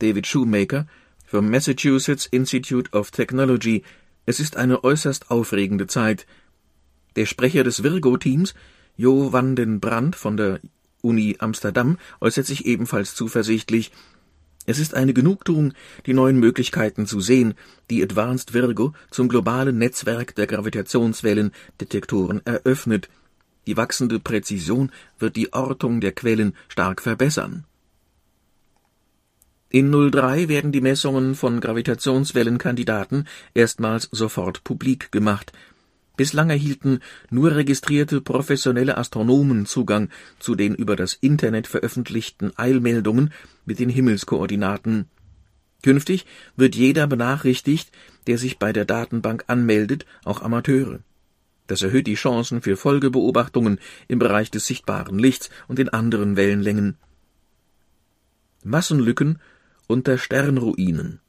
David 0.00 0.26
Shoemaker 0.26 0.86
vom 1.24 1.48
Massachusetts 1.50 2.26
Institute 2.26 2.90
of 2.92 3.10
Technology. 3.10 3.82
Es 4.24 4.38
ist 4.38 4.56
eine 4.56 4.84
äußerst 4.84 5.30
aufregende 5.30 5.86
Zeit. 5.86 6.26
Der 7.16 7.26
Sprecher 7.26 7.64
des 7.64 7.82
Virgo-Teams, 7.82 8.54
Jo 8.96 9.32
van 9.32 9.56
den 9.56 9.80
Brandt 9.80 10.16
von 10.16 10.36
der 10.36 10.60
Uni 11.00 11.36
Amsterdam, 11.40 11.98
äußert 12.20 12.46
sich 12.46 12.66
ebenfalls 12.66 13.14
zuversichtlich. 13.14 13.90
Es 14.64 14.78
ist 14.78 14.94
eine 14.94 15.12
Genugtuung, 15.12 15.72
die 16.06 16.14
neuen 16.14 16.38
Möglichkeiten 16.38 17.06
zu 17.06 17.20
sehen, 17.20 17.54
die 17.90 18.02
Advanced 18.02 18.54
Virgo 18.54 18.92
zum 19.10 19.28
globalen 19.28 19.78
Netzwerk 19.78 20.36
der 20.36 20.46
Gravitationswellendetektoren 20.46 22.46
eröffnet. 22.46 23.08
Die 23.66 23.76
wachsende 23.76 24.20
Präzision 24.20 24.92
wird 25.18 25.34
die 25.34 25.52
Ortung 25.52 26.00
der 26.00 26.12
Quellen 26.12 26.54
stark 26.68 27.02
verbessern. 27.02 27.64
In 29.74 29.90
03 29.90 30.50
werden 30.50 30.70
die 30.70 30.82
Messungen 30.82 31.34
von 31.34 31.58
Gravitationswellenkandidaten 31.58 33.26
erstmals 33.54 34.06
sofort 34.12 34.64
publik 34.64 35.10
gemacht. 35.12 35.50
Bislang 36.14 36.50
erhielten 36.50 37.00
nur 37.30 37.56
registrierte 37.56 38.20
professionelle 38.20 38.98
Astronomen 38.98 39.64
Zugang 39.64 40.10
zu 40.38 40.56
den 40.56 40.74
über 40.74 40.94
das 40.94 41.14
Internet 41.14 41.68
veröffentlichten 41.68 42.52
Eilmeldungen 42.54 43.32
mit 43.64 43.78
den 43.78 43.88
Himmelskoordinaten. 43.88 45.06
Künftig 45.82 46.26
wird 46.54 46.76
jeder 46.76 47.06
benachrichtigt, 47.06 47.92
der 48.26 48.36
sich 48.36 48.58
bei 48.58 48.74
der 48.74 48.84
Datenbank 48.84 49.44
anmeldet, 49.46 50.04
auch 50.26 50.42
Amateure. 50.42 50.98
Das 51.66 51.80
erhöht 51.80 52.08
die 52.08 52.16
Chancen 52.16 52.60
für 52.60 52.76
Folgebeobachtungen 52.76 53.78
im 54.06 54.18
Bereich 54.18 54.50
des 54.50 54.66
sichtbaren 54.66 55.18
Lichts 55.18 55.48
und 55.66 55.78
in 55.78 55.88
anderen 55.88 56.36
Wellenlängen. 56.36 56.98
Massenlücken 58.64 59.40
unter 59.92 60.16
Sternruinen. 60.16 61.20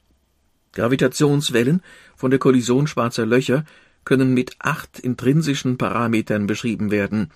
Gravitationswellen 0.72 1.82
von 2.16 2.32
der 2.32 2.40
Kollision 2.40 2.88
schwarzer 2.88 3.26
Löcher 3.26 3.66
können 4.06 4.34
mit 4.34 4.56
acht 4.60 5.00
intrinsischen 5.00 5.78
Parametern 5.78 6.48
beschrieben 6.48 6.90
werden, 6.90 7.30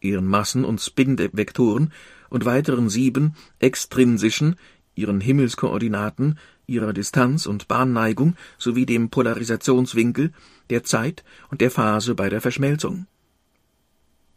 ihren 0.00 0.26
Massen- 0.26 0.64
und 0.64 0.80
Spin-Vektoren 0.80 1.92
und 2.30 2.46
weiteren 2.46 2.88
sieben 2.88 3.34
extrinsischen, 3.58 4.56
ihren 4.94 5.20
Himmelskoordinaten, 5.20 6.38
ihrer 6.66 6.94
Distanz 6.94 7.44
und 7.44 7.68
Bahnneigung 7.68 8.34
sowie 8.56 8.86
dem 8.86 9.10
Polarisationswinkel, 9.10 10.32
der 10.70 10.84
Zeit 10.84 11.22
und 11.50 11.60
der 11.60 11.70
Phase 11.70 12.14
bei 12.14 12.30
der 12.30 12.40
Verschmelzung. 12.40 13.06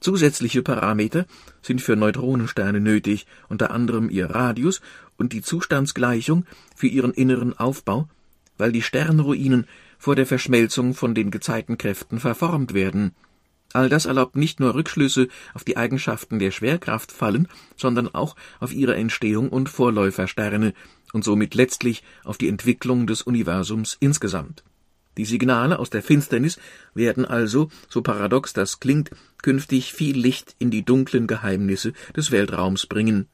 Zusätzliche 0.04 0.64
Parameter 0.64 1.26
sind 1.62 1.82
für 1.82 1.96
Neutronensterne 1.96 2.82
nötig, 2.82 3.26
unter 3.48 3.72
anderem 3.72 4.10
ihr 4.10 4.26
Radius 4.30 4.82
und 5.18 5.34
die 5.34 5.42
Zustandsgleichung 5.42 6.46
für 6.76 6.88
ihren 6.88 7.14
inneren 7.14 7.58
Aufbau, 7.58 8.08
weil 8.58 8.72
die 8.72 8.82
Sternruinen 8.82 9.68
vor 9.98 10.16
der 10.16 10.26
Verschmelzung 10.26 10.94
von 10.94 11.16
den 11.16 11.32
Gezeitenkräften 11.32 12.20
verformt 12.20 12.74
werden. 12.74 13.14
All 13.74 13.90
das 13.90 14.06
erlaubt 14.06 14.36
nicht 14.36 14.60
nur 14.60 14.76
Rückschlüsse 14.76 15.28
auf 15.54 15.64
die 15.64 15.78
Eigenschaften 15.78 16.38
der 16.38 16.52
Schwerkraftfallen, 16.52 17.48
sondern 17.76 18.14
auch 18.14 18.36
auf 18.60 18.72
ihre 18.72 18.96
Entstehung 18.96 19.50
und 19.50 19.68
Vorläufersterne 19.68 20.74
und 21.12 21.24
somit 21.24 21.56
letztlich 21.56 22.04
auf 22.24 22.38
die 22.38 22.50
Entwicklung 22.50 23.08
des 23.08 23.24
Universums 23.24 23.98
insgesamt. 24.00 24.64
Die 25.18 25.26
Signale 25.26 25.80
aus 25.80 25.90
der 25.90 26.02
Finsternis 26.02 26.60
werden 26.94 27.26
also, 27.26 27.70
so 27.88 28.02
paradox 28.02 28.54
das 28.54 28.80
klingt, 28.80 29.12
künftig 29.42 29.94
viel 29.94 30.18
Licht 30.18 30.56
in 30.60 30.72
die 30.72 30.84
dunklen 30.84 31.28
Geheimnisse 31.28 31.94
des 32.16 32.32
Weltraums 32.32 32.88
bringen. 32.88 33.28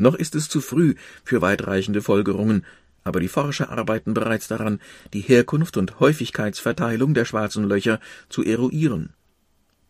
Noch 0.00 0.14
ist 0.14 0.34
es 0.34 0.48
zu 0.48 0.62
früh 0.62 0.94
für 1.24 1.42
weitreichende 1.42 2.00
Folgerungen, 2.00 2.64
aber 3.04 3.20
die 3.20 3.28
Forscher 3.28 3.68
arbeiten 3.68 4.14
bereits 4.14 4.48
daran, 4.48 4.80
die 5.12 5.20
Herkunft 5.20 5.76
und 5.76 6.00
Häufigkeitsverteilung 6.00 7.12
der 7.12 7.26
schwarzen 7.26 7.64
Löcher 7.64 8.00
zu 8.30 8.42
eruieren. 8.42 9.12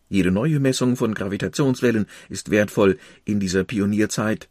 Jede 0.09 0.31
neue 0.31 0.59
Messung 0.59 0.97
von 0.97 1.13
Gravitationswellen 1.13 2.07
ist 2.27 2.51
wertvoll 2.51 2.99
in 3.23 3.39
dieser 3.39 3.63
Pionierzeit. 3.63 4.49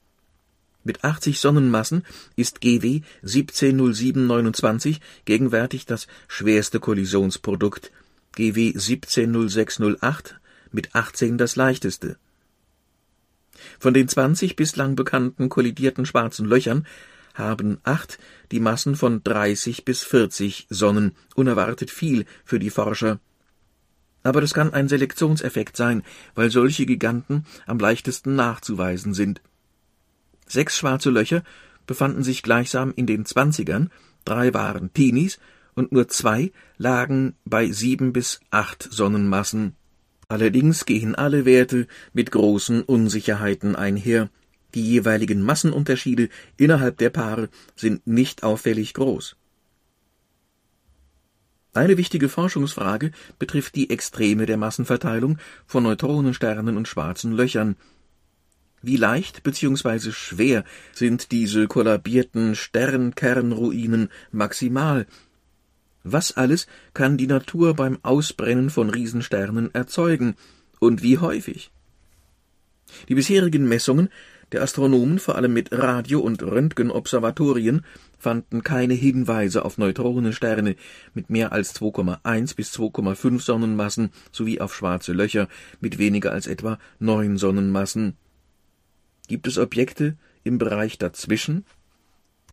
Mit 0.83 1.05
80 1.05 1.39
Sonnenmassen 1.39 2.07
ist 2.37 2.63
GW 2.63 3.03
170729 3.21 5.03
gegenwärtig 5.27 5.85
das 5.85 6.07
schwerste 6.27 6.81
Kollisionsprodukt, 6.81 7.93
GW 8.33 8.69
170608 8.69 10.41
mit 10.73 10.95
18 10.95 11.37
das 11.37 11.55
leichteste. 11.57 12.17
Von 13.79 13.95
den 13.95 14.09
20 14.09 14.57
bislang 14.57 14.97
bekannten 14.97 15.49
kollidierten 15.49 16.07
schwarzen 16.07 16.47
Löchern 16.47 16.87
haben 17.35 17.79
acht 17.85 18.19
die 18.51 18.61
Massen 18.61 18.97
von 18.97 19.23
30 19.23 19.85
bis 19.85 20.03
40 20.03 20.67
Sonnen, 20.71 21.13
unerwartet 21.35 21.91
viel 21.91 22.25
für 22.45 22.59
die 22.59 22.71
Forscher. 22.71 23.21
Aber 24.23 24.41
das 24.41 24.53
kann 24.53 24.75
ein 24.75 24.89
Selektionseffekt 24.89 25.77
sein, 25.77 26.03
weil 26.35 26.51
solche 26.51 26.87
Giganten 26.87 27.47
am 27.67 27.79
leichtesten 27.79 28.35
nachzuweisen 28.35 29.15
sind. 29.15 29.41
Sechs 30.47 30.77
schwarze 30.77 31.11
Löcher 31.11 31.43
befanden 31.87 32.23
sich 32.23 32.43
gleichsam 32.43 32.93
in 32.95 33.07
den 33.07 33.25
Zwanzigern, 33.25 33.91
drei 34.25 34.53
waren 34.53 34.93
Teenies 34.93 35.39
und 35.75 35.93
nur 35.93 36.09
zwei 36.09 36.53
lagen 36.77 37.35
bei 37.45 37.71
sieben 37.71 38.13
bis 38.13 38.41
acht 38.51 38.83
Sonnenmassen. 38.91 39.77
Allerdings 40.31 40.87
gehen 40.87 41.17
alle 41.17 41.45
Werte 41.45 41.89
mit 42.13 42.31
großen 42.31 42.83
Unsicherheiten 42.83 43.75
einher. 43.75 44.31
Die 44.75 44.89
jeweiligen 44.89 45.43
Massenunterschiede 45.43 46.29
innerhalb 46.57 46.99
der 46.99 47.11
Paare 47.11 47.49
sind 47.75 48.07
nicht 48.07 48.45
auffällig 48.45 48.95
groß. 48.95 49.35
Eine 51.75 51.97
wichtige 51.97 52.29
Forschungsfrage 52.29 53.11
betrifft 53.41 53.75
die 53.75 53.91
Extreme 53.91 54.47
der 54.47 54.57
Massenverteilung 54.57 55.39
von 55.67 55.83
Neutronensternen 55.83 56.77
und 56.77 56.87
schwarzen 56.87 57.33
Löchern. 57.33 57.75
Wie 58.83 58.97
leicht 58.97 59.43
bzw. 59.43 60.13
schwer 60.13 60.63
sind 60.93 61.33
diese 61.33 61.67
kollabierten 61.67 62.55
Sternkernruinen 62.55 64.11
maximal? 64.31 65.09
Was 66.03 66.37
alles 66.37 66.67
kann 66.95 67.19
die 67.19 67.27
Natur 67.27 67.75
beim 67.75 67.99
Ausbrennen 68.03 68.71
von 68.71 68.91
Riesensternen 68.91 69.75
erzeugen 69.75 70.35
und 70.79 71.03
wie 71.03 71.19
häufig? 71.19 71.71
Die 73.09 73.15
bisherigen 73.15 73.69
Messungen 73.69 74.09
der 74.53 74.63
Astronomen, 74.63 75.21
vor 75.21 75.37
allem 75.37 75.53
mit 75.53 75.71
Radio- 75.73 76.21
und 76.21 76.43
Röntgenobservatorien, 76.43 77.85
fanden 78.19 78.65
keine 78.65 78.95
Hinweise 78.95 79.65
auf 79.65 79.79
Neutronensterne 79.79 80.75
mit 81.15 81.31
mehr 81.31 81.53
als 81.53 81.75
2,1 81.77 82.57
bis 82.57 82.73
2,5 82.73 83.41
Sonnenmassen 83.41 84.11
sowie 84.33 84.61
auf 84.61 84.75
schwarze 84.75 85.13
Löcher 85.13 85.49
mit 85.81 85.99
weniger 85.99 86.33
als 86.33 86.49
etwa 86.49 86.79
neun 86.99 87.39
Sonnenmassen. 87.39 88.17
Gibt 89.29 89.47
es 89.47 89.57
Objekte 89.57 90.17
im 90.43 90.59
Bereich 90.59 90.99
dazwischen? 90.99 91.65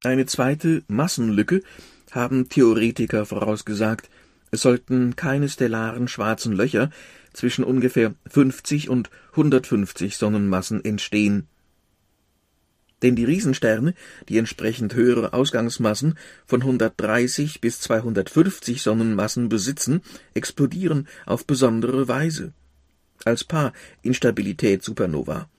Eine 0.03 0.27
zweite 0.27 0.83
Massenlücke 0.87 1.63
haben 2.11 2.49
Theoretiker 2.49 3.25
vorausgesagt. 3.25 4.09
Es 4.51 4.61
sollten 4.61 5.15
keine 5.15 5.49
stellaren 5.49 6.07
schwarzen 6.07 6.53
Löcher 6.53 6.89
zwischen 7.33 7.63
ungefähr 7.63 8.13
50 8.29 8.89
und 8.89 9.09
150 9.31 10.17
Sonnenmassen 10.17 10.83
entstehen 10.83 11.47
denn 13.01 13.15
die 13.15 13.25
Riesensterne, 13.25 13.93
die 14.27 14.37
entsprechend 14.37 14.93
höhere 14.95 15.33
Ausgangsmassen 15.33 16.17
von 16.45 16.61
130 16.61 17.61
bis 17.61 17.79
250 17.81 18.81
Sonnenmassen 18.81 19.49
besitzen, 19.49 20.01
explodieren 20.33 21.07
auf 21.25 21.45
besondere 21.45 22.07
Weise. 22.07 22.53
Als 23.23 23.43
Paar 23.43 23.73
Instabilität-Supernova. 24.01 25.49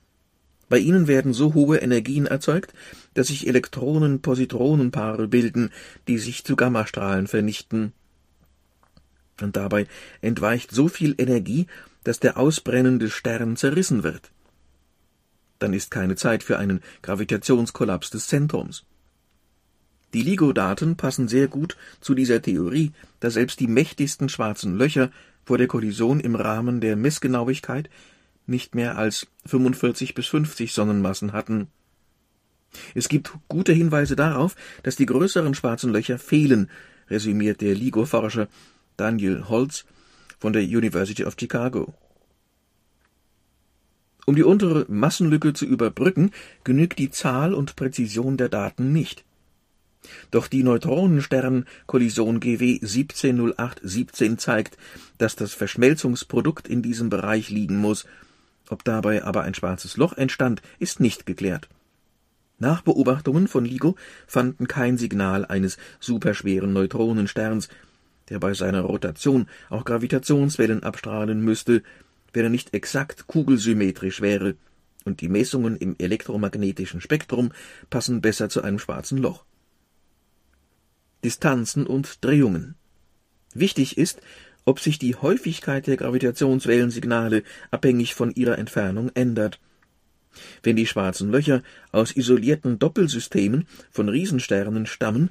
Bei 0.68 0.78
ihnen 0.78 1.06
werden 1.06 1.32
so 1.32 1.54
hohe 1.54 1.78
Energien 1.78 2.26
erzeugt, 2.26 2.74
dass 3.14 3.28
sich 3.28 3.46
Elektronen-Positronenpaare 3.46 5.28
bilden, 5.28 5.70
die 6.08 6.18
sich 6.18 6.44
zu 6.44 6.56
Gammastrahlen 6.56 7.26
vernichten. 7.26 7.92
Und 9.40 9.56
dabei 9.56 9.86
entweicht 10.20 10.70
so 10.70 10.88
viel 10.88 11.14
Energie, 11.16 11.66
dass 12.04 12.20
der 12.20 12.36
ausbrennende 12.36 13.08
Stern 13.08 13.56
zerrissen 13.56 14.02
wird 14.02 14.30
dann 15.58 15.72
ist 15.72 15.90
keine 15.90 16.16
Zeit 16.16 16.42
für 16.42 16.58
einen 16.58 16.80
Gravitationskollaps 17.02 18.10
des 18.10 18.26
Zentrums. 18.26 18.84
Die 20.14 20.22
LIGO-Daten 20.22 20.96
passen 20.96 21.28
sehr 21.28 21.48
gut 21.48 21.76
zu 22.00 22.14
dieser 22.14 22.40
Theorie, 22.40 22.92
da 23.20 23.30
selbst 23.30 23.60
die 23.60 23.66
mächtigsten 23.66 24.28
schwarzen 24.28 24.76
Löcher 24.76 25.10
vor 25.44 25.58
der 25.58 25.66
Kollision 25.66 26.20
im 26.20 26.34
Rahmen 26.34 26.80
der 26.80 26.96
Messgenauigkeit 26.96 27.90
nicht 28.48 28.74
mehr 28.74 28.98
als 28.98 29.26
45 29.46 30.14
bis 30.14 30.26
50 30.26 30.72
Sonnenmassen 30.72 31.32
hatten. 31.32 31.68
Es 32.94 33.08
gibt 33.08 33.32
gute 33.48 33.72
Hinweise 33.72 34.16
darauf, 34.16 34.54
dass 34.82 34.96
die 34.96 35.06
größeren 35.06 35.54
schwarzen 35.54 35.92
Löcher 35.92 36.18
fehlen, 36.18 36.70
resümiert 37.08 37.60
der 37.60 37.74
LIGO-Forscher 37.74 38.48
Daniel 38.96 39.48
Holz 39.48 39.84
von 40.38 40.52
der 40.52 40.62
University 40.62 41.24
of 41.24 41.36
Chicago. 41.38 41.94
Um 44.26 44.36
die 44.36 44.44
untere 44.44 44.84
Massenlücke 44.88 45.54
zu 45.54 45.64
überbrücken, 45.64 46.32
genügt 46.62 46.98
die 46.98 47.10
Zahl 47.10 47.54
und 47.54 47.76
Präzision 47.76 48.36
der 48.36 48.50
Daten 48.50 48.92
nicht. 48.92 49.24
Doch 50.30 50.48
die 50.48 50.62
Neutronenstern-Kollision 50.62 52.40
GW 52.40 52.80
170817 52.82 54.38
zeigt, 54.38 54.76
dass 55.16 55.34
das 55.34 55.54
Verschmelzungsprodukt 55.54 56.68
in 56.68 56.82
diesem 56.82 57.08
Bereich 57.08 57.50
liegen 57.50 57.78
muss. 57.78 58.06
Ob 58.70 58.84
dabei 58.84 59.24
aber 59.24 59.42
ein 59.42 59.54
schwarzes 59.54 59.96
Loch 59.96 60.16
entstand, 60.16 60.62
ist 60.78 61.00
nicht 61.00 61.26
geklärt. 61.26 61.68
Nachbeobachtungen 62.58 63.48
von 63.48 63.64
LIGO 63.64 63.96
fanden 64.26 64.66
kein 64.66 64.98
Signal 64.98 65.46
eines 65.46 65.78
superschweren 66.00 66.72
Neutronensterns, 66.72 67.68
der 68.28 68.40
bei 68.40 68.52
seiner 68.52 68.82
Rotation 68.82 69.46
auch 69.70 69.84
Gravitationswellen 69.84 70.82
abstrahlen 70.82 71.40
müsste, 71.40 71.82
wenn 72.32 72.44
er 72.44 72.50
nicht 72.50 72.74
exakt 72.74 73.26
kugelsymmetrisch 73.26 74.20
wäre, 74.20 74.56
und 75.04 75.20
die 75.22 75.28
Messungen 75.28 75.76
im 75.76 75.96
elektromagnetischen 75.98 77.00
Spektrum 77.00 77.52
passen 77.88 78.20
besser 78.20 78.50
zu 78.50 78.62
einem 78.62 78.78
schwarzen 78.78 79.18
Loch. 79.18 79.44
Distanzen 81.24 81.86
und 81.86 82.22
Drehungen. 82.24 82.74
Wichtig 83.54 83.96
ist, 83.96 84.20
ob 84.68 84.80
sich 84.80 84.98
die 84.98 85.14
Häufigkeit 85.14 85.86
der 85.86 85.96
Gravitationswellensignale 85.96 87.42
abhängig 87.70 88.14
von 88.14 88.34
ihrer 88.34 88.58
Entfernung 88.58 89.10
ändert. 89.14 89.60
Wenn 90.62 90.76
die 90.76 90.86
schwarzen 90.86 91.30
Löcher 91.30 91.62
aus 91.90 92.14
isolierten 92.14 92.78
Doppelsystemen 92.78 93.66
von 93.90 94.10
Riesensternen 94.10 94.84
stammen, 94.84 95.30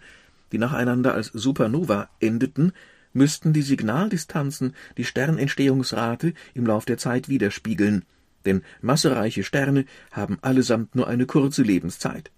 die 0.52 0.58
nacheinander 0.58 1.14
als 1.14 1.28
Supernova 1.28 2.10
endeten, 2.20 2.72
müssten 3.14 3.54
die 3.54 3.62
Signaldistanzen 3.62 4.74
die 4.98 5.06
Sternentstehungsrate 5.06 6.34
im 6.56 6.66
Lauf 6.66 6.86
der 6.86 6.98
Zeit 6.98 7.30
widerspiegeln, 7.30 8.06
denn 8.48 8.64
massereiche 8.82 9.44
Sterne 9.44 9.86
haben 10.12 10.40
allesamt 10.42 10.96
nur 10.96 11.08
eine 11.08 11.28
kurze 11.28 11.62
Lebenszeit. 11.62 12.32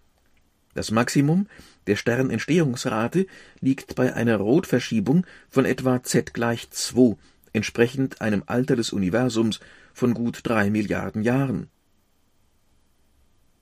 Das 0.80 0.92
Maximum 0.92 1.48
der 1.88 1.98
Sternentstehungsrate 1.98 3.26
liegt 3.60 3.96
bei 3.96 4.14
einer 4.14 4.38
Rotverschiebung 4.38 5.26
von 5.50 5.66
etwa 5.66 6.02
z 6.04 6.34
gleich 6.34 6.70
2, 6.70 7.18
entsprechend 7.52 8.22
einem 8.22 8.44
Alter 8.46 8.78
des 8.78 8.94
Universums 8.94 9.60
von 9.94 10.14
gut 10.14 10.40
drei 10.44 10.70
Milliarden 10.70 11.22
Jahren. 11.22 11.68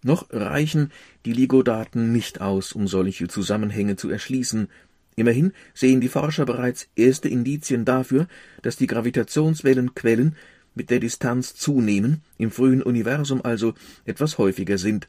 Noch 0.03 0.27
reichen 0.29 0.91
die 1.25 1.33
LIGO-Daten 1.33 2.11
nicht 2.11 2.39
aus, 2.39 2.73
um 2.73 2.87
solche 2.87 3.27
Zusammenhänge 3.27 3.95
zu 3.95 4.11
erschließen. 4.11 4.67
Immerhin 5.15 5.53
sehen 5.73 6.01
die 6.01 6.09
Forscher 6.09 6.45
bereits 6.45 6.87
erste 6.95 7.29
Indizien 7.29 7.83
dafür, 7.83 8.27
dass 8.61 8.75
die 8.75 8.85
Gravitationswellenquellen 8.85 10.35
mit 10.75 10.91
der 10.91 10.99
Distanz 10.99 11.55
zunehmen, 11.55 12.21
im 12.37 12.51
frühen 12.51 12.83
Universum 12.83 13.43
also 13.43 13.73
etwas 14.05 14.37
häufiger 14.37 14.77
sind. 14.77 15.07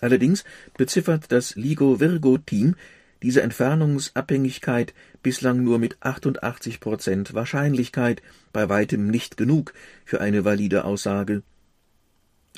Allerdings 0.00 0.44
beziffert 0.76 1.30
das 1.32 1.56
LIGO-Virgo-Team 1.56 2.76
diese 3.22 3.42
Entfernungsabhängigkeit 3.42 4.94
bislang 5.22 5.64
nur 5.64 5.78
mit 5.78 5.96
88 6.00 6.78
Prozent 6.78 7.34
Wahrscheinlichkeit, 7.34 8.22
bei 8.52 8.68
weitem 8.68 9.08
nicht 9.08 9.36
genug 9.36 9.74
für 10.04 10.20
eine 10.20 10.44
valide 10.44 10.84
Aussage. 10.84 11.42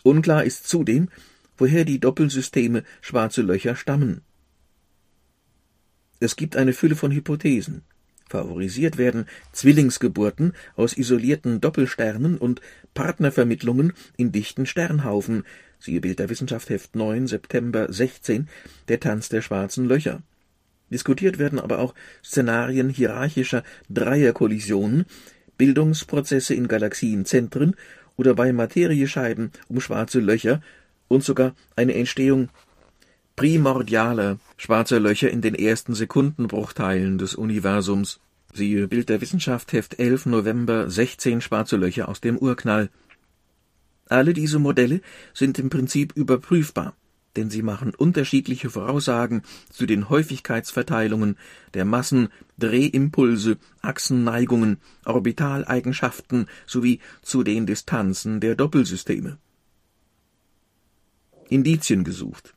Unklar 0.03 0.44
ist 0.44 0.68
zudem, 0.68 1.09
woher 1.57 1.85
die 1.85 1.98
Doppelsysteme 1.98 2.85
Schwarze 3.00 3.42
Löcher 3.42 3.74
stammen. 3.74 4.22
Es 6.18 6.37
gibt 6.37 6.57
eine 6.57 6.74
Fülle 6.74 6.96
von 6.96 7.12
Hypothesen. 7.12 7.83
Favorisiert 8.29 8.96
werden 8.96 9.26
Zwillingsgeburten 9.53 10.53
aus 10.76 10.96
isolierten 10.96 11.61
Doppelsternen 11.61 12.38
und 12.38 12.61
Partnervermittlungen 12.94 13.92
in 14.16 14.31
dichten 14.31 14.66
Sternhaufen, 14.66 15.44
siehe 15.81 16.01
Bild 16.01 16.19
der 16.19 16.29
Wissenschaft 16.29 16.71
Heft 16.71 16.95
9, 16.95 17.27
September 17.27 17.93
16, 17.93 18.49
der 18.88 19.01
Tanz 19.01 19.29
der 19.29 19.43
schwarzen 19.43 19.87
Löcher. 19.87 20.23
Diskutiert 20.90 21.38
werden 21.38 21.59
aber 21.59 21.79
auch 21.79 21.95
Szenarien 22.25 22.88
hierarchischer 22.88 23.62
Dreierkollisionen, 23.88 25.07
Bildungsprozesse 25.57 26.55
in 26.55 26.69
Galaxienzentren 26.69 27.77
oder 28.16 28.35
bei 28.35 28.53
Materiescheiben 28.53 29.51
um 29.69 29.81
schwarze 29.81 30.21
Löcher 30.21 30.62
und 31.09 31.25
sogar 31.25 31.55
eine 31.77 31.95
Entstehung 31.95 32.49
primordialer 33.37 34.38
schwarzer 34.57 35.01
Löcher 35.01 35.31
in 35.31 35.40
den 35.40 35.55
ersten 35.55 35.95
Sekundenbruchteilen 35.95 37.19
des 37.19 37.35
Universums. 37.35 38.21
Siehe 38.53 38.88
Bild 38.88 39.09
der 39.09 39.21
Wissenschaft 39.21 39.73
Heft 39.73 39.99
11 39.99 40.27
November 40.27 40.90
16 40.90 41.40
schwarze 41.40 41.77
Löcher 41.77 42.09
aus 42.09 42.21
dem 42.21 42.37
Urknall. 42.37 42.90
Alle 44.11 44.35
diese 44.35 44.59
Modelle 44.59 45.03
sind 45.33 45.59
im 45.61 45.70
Prinzip 45.70 46.12
überprüfbar, 46.16 46.96
denn 47.37 47.49
sie 47.49 47.62
machen 47.62 47.94
unterschiedliche 47.94 48.68
Voraussagen 48.68 49.42
zu 49.70 49.87
den 49.87 50.09
Häufigkeitsverteilungen 50.09 51.37
der 51.75 51.85
Massen, 51.85 52.29
Drehimpulse, 52.59 53.57
Achsenneigungen, 53.83 54.79
Orbitaleigenschaften 55.05 56.46
sowie 56.66 56.99
zu 57.23 57.44
den 57.44 57.66
Distanzen 57.66 58.40
der 58.40 58.57
Doppelsysteme. 58.57 59.38
Indizien 61.49 62.03
gesucht. 62.03 62.55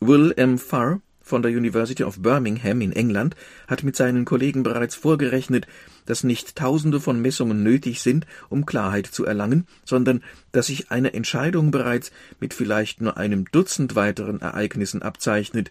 Will 0.00 0.32
M. 0.36 0.56
Farr 0.58 1.02
von 1.24 1.42
der 1.42 1.50
University 1.50 2.04
of 2.04 2.22
Birmingham 2.22 2.80
in 2.82 2.92
England 2.92 3.34
hat 3.66 3.82
mit 3.82 3.96
seinen 3.96 4.24
Kollegen 4.24 4.62
bereits 4.62 4.94
vorgerechnet, 4.94 5.66
dass 6.06 6.22
nicht 6.22 6.54
Tausende 6.54 7.00
von 7.00 7.20
Messungen 7.20 7.62
nötig 7.62 8.02
sind, 8.02 8.26
um 8.50 8.66
Klarheit 8.66 9.06
zu 9.06 9.24
erlangen, 9.24 9.66
sondern 9.84 10.22
dass 10.52 10.66
sich 10.66 10.90
eine 10.90 11.14
Entscheidung 11.14 11.70
bereits 11.70 12.12
mit 12.40 12.54
vielleicht 12.54 13.00
nur 13.00 13.16
einem 13.16 13.46
Dutzend 13.50 13.96
weiteren 13.96 14.40
Ereignissen 14.40 15.02
abzeichnet, 15.02 15.70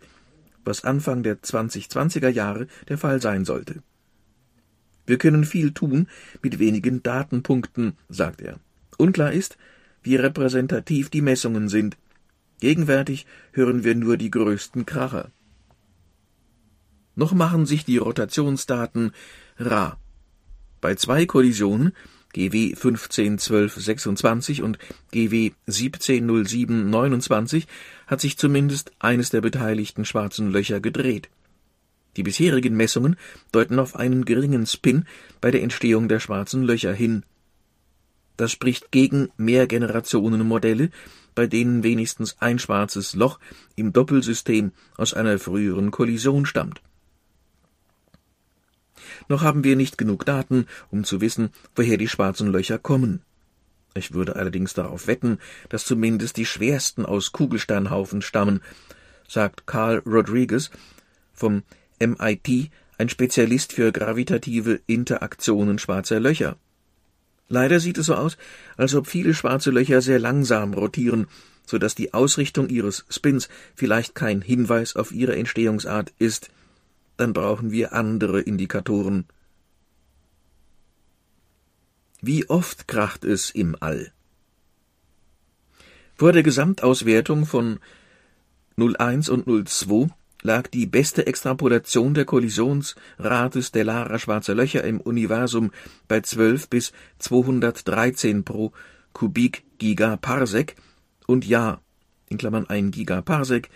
was 0.66 0.84
Anfang 0.84 1.24
der 1.24 1.42
2020er 1.42 2.30
Jahre 2.30 2.68
der 2.90 2.98
Fall 2.98 3.22
sein 3.22 3.46
sollte. 3.46 3.84
Wir 5.06 5.18
können 5.18 5.44
viel 5.44 5.72
tun 5.72 6.08
mit 6.42 6.60
wenigen 6.60 7.04
Datenpunkten, 7.04 7.94
sagt 8.10 8.42
er. 8.42 8.60
Unklar 8.98 9.34
ist, 9.34 9.58
wie 10.02 10.16
repräsentativ 10.16 11.10
die 11.10 11.22
Messungen 11.22 11.70
sind. 11.70 11.98
Gegenwärtig 12.60 13.26
hören 13.52 13.84
wir 13.84 13.96
nur 13.96 14.18
die 14.18 14.32
größten 14.32 14.86
Kracher. 14.86 15.32
Noch 17.16 17.34
machen 17.34 17.66
sich 17.66 17.86
die 17.86 17.98
Rotationsdaten 17.98 19.12
rar. 19.58 20.00
Bei 20.82 20.96
zwei 20.96 21.26
Kollisionen 21.26 21.94
GW 22.34 22.74
151226 22.74 24.64
und 24.64 24.80
GW 25.12 25.52
170729 25.68 27.68
hat 28.08 28.22
sich 28.22 28.38
zumindest 28.38 28.92
eines 29.00 29.30
der 29.30 29.42
beteiligten 29.42 30.04
schwarzen 30.04 30.52
Löcher 30.52 30.80
gedreht. 30.80 31.30
Die 32.18 32.24
bisherigen 32.24 32.76
Messungen 32.76 33.16
deuten 33.52 33.80
auf 33.80 33.96
einen 33.96 34.26
geringen 34.26 34.66
Spin 34.66 35.06
bei 35.42 35.52
der 35.52 35.64
Entstehung 35.64 36.08
der 36.08 36.20
schwarzen 36.20 36.64
Löcher 36.64 36.94
hin. 36.94 37.24
Das 38.36 38.52
spricht 38.52 38.92
gegen 38.92 39.30
Mehrgenerationenmodelle, 39.38 40.90
bei 41.36 41.48
denen 41.48 41.84
wenigstens 41.84 42.36
ein 42.40 42.60
schwarzes 42.60 43.14
Loch 43.14 43.40
im 43.76 43.94
Doppelsystem 43.94 44.72
aus 44.98 45.14
einer 45.14 45.38
früheren 45.38 45.92
Kollision 45.92 46.48
stammt. 46.48 46.82
Noch 49.30 49.42
haben 49.42 49.64
wir 49.64 49.76
nicht 49.76 49.98
genug 49.98 50.26
Daten, 50.26 50.68
um 50.92 51.04
zu 51.04 51.22
wissen, 51.22 51.50
woher 51.76 51.98
die 51.98 52.08
schwarzen 52.08 52.52
Löcher 52.52 52.78
kommen. 52.78 53.22
Ich 53.96 54.14
würde 54.14 54.36
allerdings 54.36 54.74
darauf 54.74 55.08
wetten, 55.08 55.40
dass 55.70 55.86
zumindest 55.86 56.38
die 56.38 56.46
schwersten 56.46 57.06
aus 57.06 57.32
Kugelsternhaufen 57.32 58.22
stammen, 58.22 58.62
sagt 59.28 59.68
Carl 59.68 60.02
Rodriguez 60.06 60.72
vom 61.34 61.64
MIT, 62.00 62.72
ein 62.98 63.10
Spezialist 63.10 63.74
für 63.74 63.92
gravitative 63.92 64.82
Interaktionen 64.88 65.80
schwarzer 65.80 66.20
Löcher. 66.20 66.58
Leider 67.50 67.80
sieht 67.80 67.98
es 67.98 68.08
so 68.08 68.16
aus, 68.16 68.38
als 68.78 68.96
ob 68.96 69.08
viele 69.08 69.34
schwarze 69.34 69.70
Löcher 69.70 70.02
sehr 70.02 70.20
langsam 70.20 70.74
rotieren, 70.74 71.28
so 71.66 71.78
dass 71.78 71.96
die 71.96 72.14
Ausrichtung 72.14 72.70
ihres 72.70 73.06
Spins 73.10 73.50
vielleicht 73.76 74.16
kein 74.16 74.42
Hinweis 74.42 74.96
auf 74.96 75.12
ihre 75.12 75.36
Entstehungsart 75.36 76.14
ist 76.18 76.50
dann 77.18 77.34
brauchen 77.34 77.72
wir 77.72 77.94
andere 77.94 78.42
Indikatoren. 78.42 79.26
Wie 82.22 82.50
oft 82.50 82.88
kracht 82.88 83.26
es 83.26 83.50
im 83.50 83.76
All? 83.80 84.12
Vor 86.16 86.32
der 86.32 86.44
Gesamtauswertung 86.44 87.46
von 87.46 87.80
01 88.78 89.30
und 89.30 89.46
02 89.68 90.10
lag 90.42 90.68
die 90.68 90.86
beste 90.86 91.26
Extrapolation 91.26 92.14
der 92.14 92.26
Kollisionsrate 92.26 93.64
stellarer 93.64 94.20
schwarzer 94.20 94.56
Löcher 94.56 94.84
im 94.84 95.02
Universum 95.02 95.72
bei 96.08 96.22
12 96.22 96.70
bis 96.70 96.92
213 97.20 98.44
pro 98.44 98.72
Kubik-Gigaparsec 99.14 100.76
und 101.28 101.46
ja 101.46 101.82
in 102.30 102.38
Klammern 102.38 102.68
(1 102.68 102.96
Gigaparsec) 102.96 103.70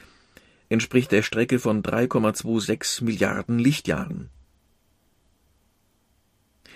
entspricht 0.69 1.11
der 1.11 1.21
Strecke 1.21 1.59
von 1.59 1.83
3,26 1.83 3.03
Milliarden 3.03 3.59
Lichtjahren. 3.59 4.29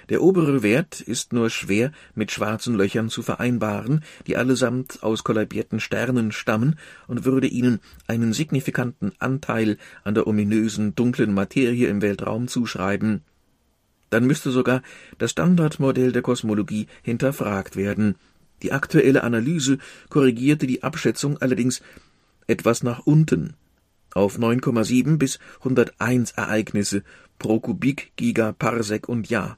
Der 0.09 0.21
obere 0.21 0.61
Wert 0.61 0.99
ist 0.99 1.31
nur 1.31 1.49
schwer 1.49 1.91
mit 2.15 2.31
schwarzen 2.31 2.75
Löchern 2.75 3.09
zu 3.09 3.21
vereinbaren, 3.21 4.03
die 4.27 4.35
allesamt 4.35 5.03
aus 5.03 5.23
kollabierten 5.23 5.79
Sternen 5.79 6.31
stammen, 6.31 6.77
und 7.07 7.23
würde 7.23 7.47
ihnen 7.47 7.79
einen 8.07 8.33
signifikanten 8.33 9.13
Anteil 9.19 9.77
an 10.03 10.15
der 10.15 10.27
ominösen 10.27 10.95
dunklen 10.95 11.33
Materie 11.33 11.87
im 11.87 12.01
Weltraum 12.01 12.47
zuschreiben. 12.47 13.21
Dann 14.09 14.25
müsste 14.25 14.51
sogar 14.51 14.81
das 15.17 15.31
Standardmodell 15.31 16.11
der 16.11 16.21
Kosmologie 16.21 16.87
hinterfragt 17.03 17.77
werden. 17.77 18.15
Die 18.63 18.73
aktuelle 18.73 19.23
Analyse 19.23 19.77
korrigierte 20.09 20.67
die 20.67 20.83
Abschätzung 20.83 21.37
allerdings 21.37 21.81
etwas 22.47 22.83
nach 22.83 22.99
unten 23.05 23.53
auf 24.13 24.37
9,7 24.37 25.17
bis 25.17 25.39
101 25.59 26.31
Ereignisse 26.31 27.03
pro 27.39 27.59
Kubik-Gigaparsec 27.59 29.07
und 29.07 29.29
Jahr. 29.29 29.57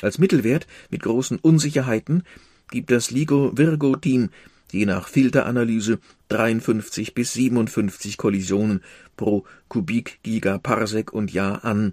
Als 0.00 0.18
Mittelwert 0.18 0.66
mit 0.90 1.02
großen 1.02 1.38
Unsicherheiten 1.38 2.24
gibt 2.70 2.90
das 2.90 3.10
LIGO-Virgo-Team 3.10 4.30
je 4.72 4.86
nach 4.86 5.08
Filteranalyse 5.08 5.98
53 6.28 7.14
bis 7.14 7.34
57 7.34 8.16
Kollisionen 8.16 8.82
pro 9.16 9.44
Kubik-Gigaparsec 9.68 11.12
und 11.12 11.32
Jahr 11.32 11.64
an. 11.64 11.92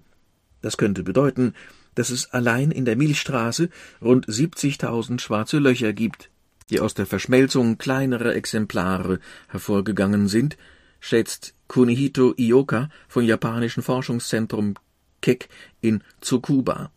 Das 0.62 0.78
könnte 0.78 1.04
bedeuten, 1.04 1.54
dass 1.96 2.10
es 2.10 2.32
allein 2.32 2.72
in 2.72 2.86
der 2.86 2.96
Milchstraße 2.96 3.70
rund 4.02 4.28
70.000 4.28 5.20
schwarze 5.20 5.60
Löcher 5.60 5.94
gibt, 5.94 6.30
die 6.70 6.80
aus 6.80 6.94
der 6.94 7.06
Verschmelzung 7.06 7.78
kleinerer 7.78 8.36
Exemplare 8.36 9.20
hervorgegangen 9.50 10.28
sind, 10.28 10.58
schätzt 11.00 11.56
Kunihito 11.70 12.34
Ioka 12.36 12.90
vom 13.08 13.24
japanischen 13.24 13.84
Forschungszentrum 13.84 14.74
Keck 15.22 15.50
in 15.82 16.02
Tsukuba. 16.20 16.92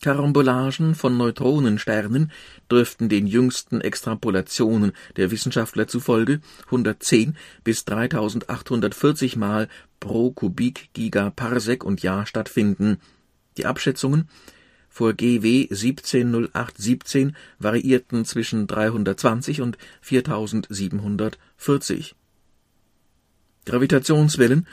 Karambolagen 0.00 0.94
von 0.94 1.16
Neutronensternen 1.16 2.30
dürften 2.70 3.08
den 3.08 3.26
jüngsten 3.26 3.80
Extrapolationen 3.80 4.92
der 5.16 5.32
Wissenschaftler 5.32 5.88
zufolge 5.88 6.40
110 6.66 7.36
bis 7.64 7.84
3840 7.84 9.34
Mal 9.34 9.68
pro 9.98 10.30
Kubik-Gigaparsec 10.30 11.82
und 11.82 12.04
Jahr 12.04 12.24
stattfinden. 12.24 13.00
Die 13.56 13.66
Abschätzungen 13.66 14.28
vor 14.88 15.14
GW 15.14 15.66
170817 15.70 17.34
variierten 17.58 18.24
zwischen 18.24 18.68
320 18.68 19.60
und 19.60 19.76
4740. 20.02 22.14
Gravitationswellen 23.68 24.66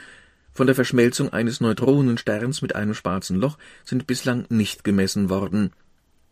von 0.54 0.66
der 0.66 0.74
Verschmelzung 0.74 1.30
eines 1.30 1.60
Neutronensterns 1.60 2.62
mit 2.62 2.74
einem 2.74 2.94
schwarzen 2.94 3.36
Loch 3.36 3.58
sind 3.84 4.06
bislang 4.06 4.46
nicht 4.48 4.84
gemessen 4.84 5.28
worden. 5.28 5.72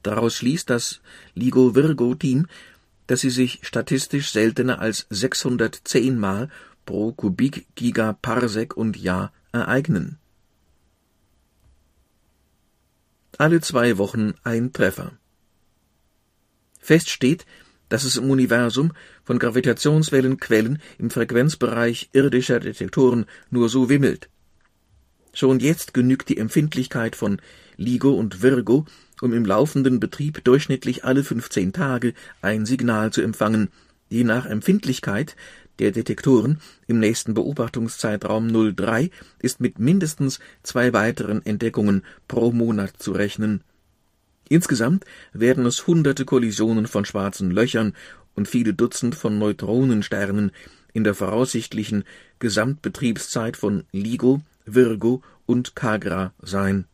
Daraus 0.03 0.35
schließt 0.37 0.70
das 0.70 1.03
LIGO-Virgo-Team, 1.35 2.46
dass 3.07 3.20
sie 3.20 3.29
sich 3.29 3.61
statistisch 3.64 4.33
seltener 4.33 4.79
als 4.81 5.07
610 5.11 6.18
Mal 6.18 6.48
pro 6.87 7.12
Kubik-Gigaparsec 7.12 8.74
und 8.74 8.96
Jahr 8.96 9.31
ereignen. 9.53 10.18
Alle 13.37 13.61
zwei 13.61 13.98
Wochen 13.98 14.33
ein 14.42 14.72
Treffer. 14.72 15.12
Fest 16.81 17.11
steht, 17.11 17.44
dass 17.88 18.05
es 18.05 18.16
im 18.16 18.31
Universum 18.31 18.92
von 19.25 19.38
Gravitationswellenquellen 19.38 20.81
im 20.99 21.11
Frequenzbereich 21.11 22.11
irdischer 22.12 22.61
Detektoren 22.61 23.27
nur 23.51 23.68
so 23.68 23.88
wimmelt. 23.88 24.29
Schon 25.33 25.59
jetzt 25.59 25.94
genügt 25.94 26.29
die 26.29 26.38
Empfindlichkeit 26.38 27.16
von 27.16 27.40
LIGO 27.77 28.12
und 28.12 28.42
Virgo, 28.42 28.87
um 29.20 29.33
im 29.33 29.44
laufenden 29.44 29.99
Betrieb 29.99 30.44
durchschnittlich 30.44 31.05
alle 31.05 31.25
15 31.25 31.73
Tage 31.73 32.14
ein 32.40 32.66
Signal 32.66 33.12
zu 33.12 33.20
empfangen, 33.20 33.68
je 34.09 34.23
nach 34.23 34.47
Empfindlichkeit 34.47 35.35
der 35.81 35.90
Detektoren 35.90 36.61
im 36.87 37.01
nächsten 37.01 37.35
Beobachtungszeitraum 37.35 38.75
03 38.77 39.11
ist 39.40 39.61
mit 39.61 39.79
mindestens 39.79 40.38
zwei 40.62 40.92
weiteren 40.92 41.44
Entdeckungen 41.44 42.05
pro 42.29 42.53
Monat 42.53 42.92
zu 42.99 43.12
rechnen 43.12 43.64
Insgesamt 44.48 45.04
werden 45.33 45.64
es 45.66 45.87
hunderte 45.87 46.24
Kollisionen 46.24 46.87
von 46.87 47.04
schwarzen 47.04 47.50
Löchern 47.50 47.94
und 48.35 48.48
viele 48.48 48.74
Dutzend 48.74 49.14
von 49.14 49.38
Neutronensternen 49.38 50.52
in 50.92 51.04
der 51.04 51.14
voraussichtlichen 51.14 52.04
Gesamtbetriebszeit 52.38 53.57
von 53.57 53.85
LIGO, 53.92 54.42
Virgo 54.66 55.22
und 55.46 55.74
Kagra 55.74 56.33
sein. 56.42 56.85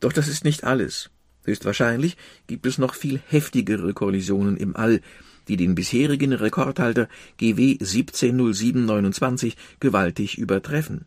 Doch 0.00 0.12
das 0.12 0.28
ist 0.28 0.44
nicht 0.44 0.64
alles. 0.64 1.10
Höchstwahrscheinlich 1.44 2.16
gibt 2.46 2.66
es 2.66 2.78
noch 2.78 2.94
viel 2.94 3.20
heftigere 3.26 3.94
Kollisionen 3.94 4.56
im 4.56 4.76
All, 4.76 5.00
die 5.48 5.56
den 5.56 5.74
bisherigen 5.74 6.32
Rekordhalter 6.32 7.08
GW 7.38 7.72
170729 7.80 9.56
gewaltig 9.78 10.38
übertreffen 10.38 11.06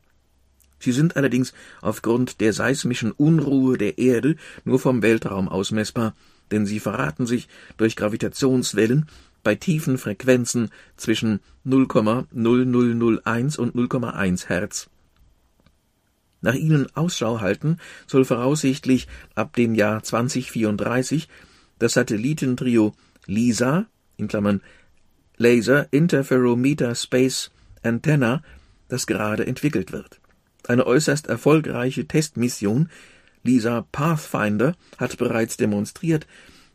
Sie 0.83 0.91
sind 0.91 1.15
allerdings 1.15 1.53
aufgrund 1.81 2.41
der 2.41 2.51
seismischen 2.51 3.13
Unruhe 3.13 3.77
der 3.77 3.99
Erde 3.99 4.35
nur 4.65 4.79
vom 4.79 5.01
Weltraum 5.01 5.47
aus 5.47 5.71
messbar, 5.71 6.13
denn 6.51 6.65
sie 6.65 6.81
verraten 6.81 7.25
sich 7.25 7.47
durch 7.77 7.95
Gravitationswellen 7.95 9.05
bei 9.43 9.55
tiefen 9.55 9.97
Frequenzen 9.97 10.71
zwischen 10.97 11.39
0,0001 11.65 13.57
und 13.57 13.75
0,1 13.75 14.47
Hertz. 14.49 14.89
Nach 16.41 16.53
ihnen 16.53 16.93
Ausschau 16.97 17.39
halten 17.39 17.77
soll 18.05 18.25
voraussichtlich 18.25 19.07
ab 19.35 19.55
dem 19.55 19.75
Jahr 19.75 20.03
2034 20.03 21.29
das 21.79 21.93
Satellitentrio 21.93 22.93
LISA 23.25 23.85
in 24.17 24.27
Klammern 24.27 24.59
Laser 25.37 25.87
Interferometer 25.91 26.93
Space 26.93 27.51
Antenna, 27.83 28.43
das 28.89 29.07
gerade 29.07 29.47
entwickelt 29.47 29.93
wird. 29.93 30.19
Eine 30.67 30.87
äußerst 30.87 31.27
erfolgreiche 31.27 32.07
Testmission, 32.07 32.89
Lisa 33.43 33.85
Pathfinder, 33.91 34.75
hat 34.97 35.17
bereits 35.17 35.57
demonstriert, 35.57 36.25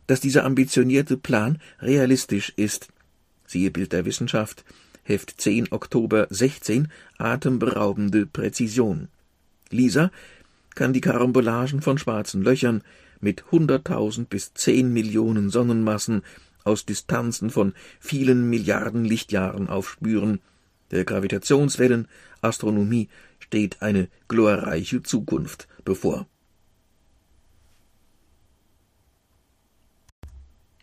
dass 0.07 0.21
dieser 0.21 0.45
ambitionierte 0.45 1.17
Plan 1.17 1.59
realistisch 1.79 2.53
ist. 2.55 2.89
Siehe 3.45 3.71
Bild 3.71 3.93
der 3.93 4.05
Wissenschaft, 4.05 4.63
Heft 5.03 5.41
10 5.41 5.71
Oktober 5.71 6.27
16, 6.29 6.87
atemberaubende 7.17 8.27
Präzision. 8.27 9.07
Lisa 9.71 10.11
kann 10.75 10.93
die 10.93 11.01
Karambolagen 11.01 11.81
von 11.81 11.97
schwarzen 11.97 12.43
Löchern 12.43 12.83
mit 13.19 13.43
100.000 13.51 14.25
bis 14.25 14.53
10 14.53 14.93
Millionen 14.93 15.49
Sonnenmassen 15.49 16.21
aus 16.63 16.85
Distanzen 16.85 17.49
von 17.49 17.73
vielen 17.99 18.49
Milliarden 18.49 19.03
Lichtjahren 19.03 19.67
aufspüren. 19.67 20.39
Der 20.91 21.05
Gravitationswellen 21.05 22.07
Astronomie 22.41 23.09
steht 23.49 23.81
eine 23.81 24.09
glorreiche 24.27 25.01
Zukunft 25.01 25.67
bevor. 25.83 26.27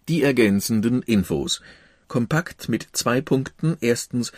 Die 0.09 0.23
ergänzenden 0.23 1.03
Infos. 1.03 1.63
Kompakt 2.09 2.69
mit 2.69 2.89
zwei 2.93 3.21
Punkten. 3.21 3.77
Erstens, 3.81 4.33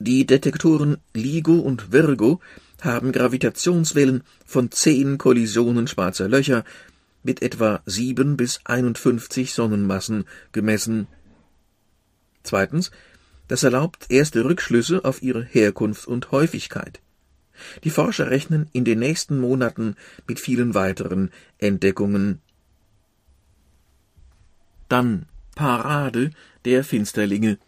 die 0.00 0.26
Detektoren 0.26 0.96
LIGO 1.14 1.54
und 1.54 1.92
Virgo 1.92 2.40
haben 2.80 3.12
Gravitationswellen 3.12 4.24
von 4.44 4.72
zehn 4.72 5.16
Kollisionen 5.16 5.86
schwarzer 5.86 6.28
Löcher 6.28 6.64
mit 7.22 7.42
etwa 7.42 7.80
sieben 7.86 8.36
bis 8.36 8.58
51 8.64 9.54
Sonnenmassen 9.54 10.24
gemessen. 10.50 11.06
Zweitens, 12.42 12.90
das 13.46 13.62
erlaubt 13.62 14.06
erste 14.08 14.44
Rückschlüsse 14.44 15.04
auf 15.04 15.22
ihre 15.22 15.44
Herkunft 15.44 16.08
und 16.08 16.32
Häufigkeit. 16.32 17.00
Die 17.84 17.90
Forscher 17.90 18.30
rechnen 18.30 18.68
in 18.72 18.84
den 18.84 18.98
nächsten 18.98 19.38
Monaten 19.38 19.96
mit 20.26 20.40
vielen 20.40 20.74
weiteren 20.74 21.30
Entdeckungen. 21.58 22.40
Dann 24.88 25.26
Parade 25.54 26.30
der 26.64 26.84
Finsterlinge. 26.84 27.58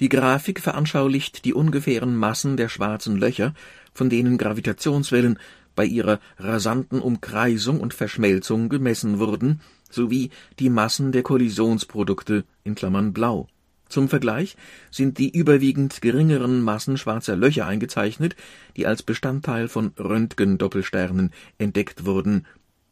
Die 0.00 0.08
Grafik 0.08 0.60
veranschaulicht 0.60 1.44
die 1.44 1.54
ungefähren 1.54 2.16
Massen 2.16 2.56
der 2.56 2.68
schwarzen 2.68 3.16
Löcher, 3.16 3.54
von 3.92 4.08
denen 4.08 4.38
Gravitationswellen 4.38 5.38
bei 5.74 5.84
ihrer 5.84 6.20
rasanten 6.38 7.00
Umkreisung 7.00 7.80
und 7.80 7.94
Verschmelzung 7.94 8.68
gemessen 8.68 9.18
wurden, 9.18 9.60
sowie 9.90 10.30
die 10.58 10.70
Massen 10.70 11.12
der 11.12 11.22
Kollisionsprodukte 11.22 12.44
in 12.62 12.74
Klammern 12.74 13.12
blau 13.12 13.48
Zum 13.94 14.08
Vergleich 14.08 14.56
sind 14.90 15.18
die 15.18 15.30
überwiegend 15.30 16.02
geringeren 16.02 16.62
Massen 16.62 16.98
schwarzer 16.98 17.36
Löcher 17.36 17.68
eingezeichnet, 17.68 18.34
die 18.76 18.88
als 18.88 19.04
Bestandteil 19.04 19.68
von 19.68 19.92
Röntgendoppelsternen 19.96 21.32
entdeckt 21.58 22.04
wurden, 22.04 22.44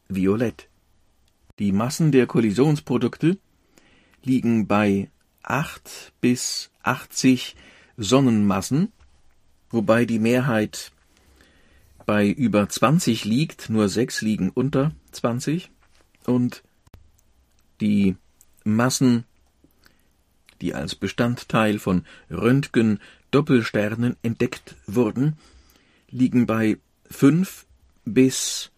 violett. 0.09 0.69
Die 1.59 1.73
Massen 1.73 2.13
der 2.13 2.29
Kollisionsprodukte 2.29 3.37
liegen 4.23 4.69
bei 4.69 5.11
8 5.43 6.13
bis 6.21 6.71
80 6.85 7.57
Sonnenmassen, 7.97 8.93
wobei 9.71 10.05
die 10.05 10.21
Mehrheit 10.21 10.93
bei 12.07 12.29
über 12.29 12.69
20 12.69 13.25
liegt, 13.25 13.71
nur 13.71 13.89
sechs 13.89 14.23
liegen 14.23 14.51
unter 14.51 14.93
20 15.11 15.73
und 16.27 16.63
die 17.81 18.15
Massen 18.63 19.25
die 20.63 20.75
als 20.75 20.95
Bestandteil 20.95 21.79
von 21.79 22.07
Röntgen-Doppelsternen 22.31 24.17
entdeckt 24.23 24.77
wurden, 24.87 25.37
liegen 26.11 26.47
bei 26.47 26.79
5 27.11 27.67
bis 28.05 28.71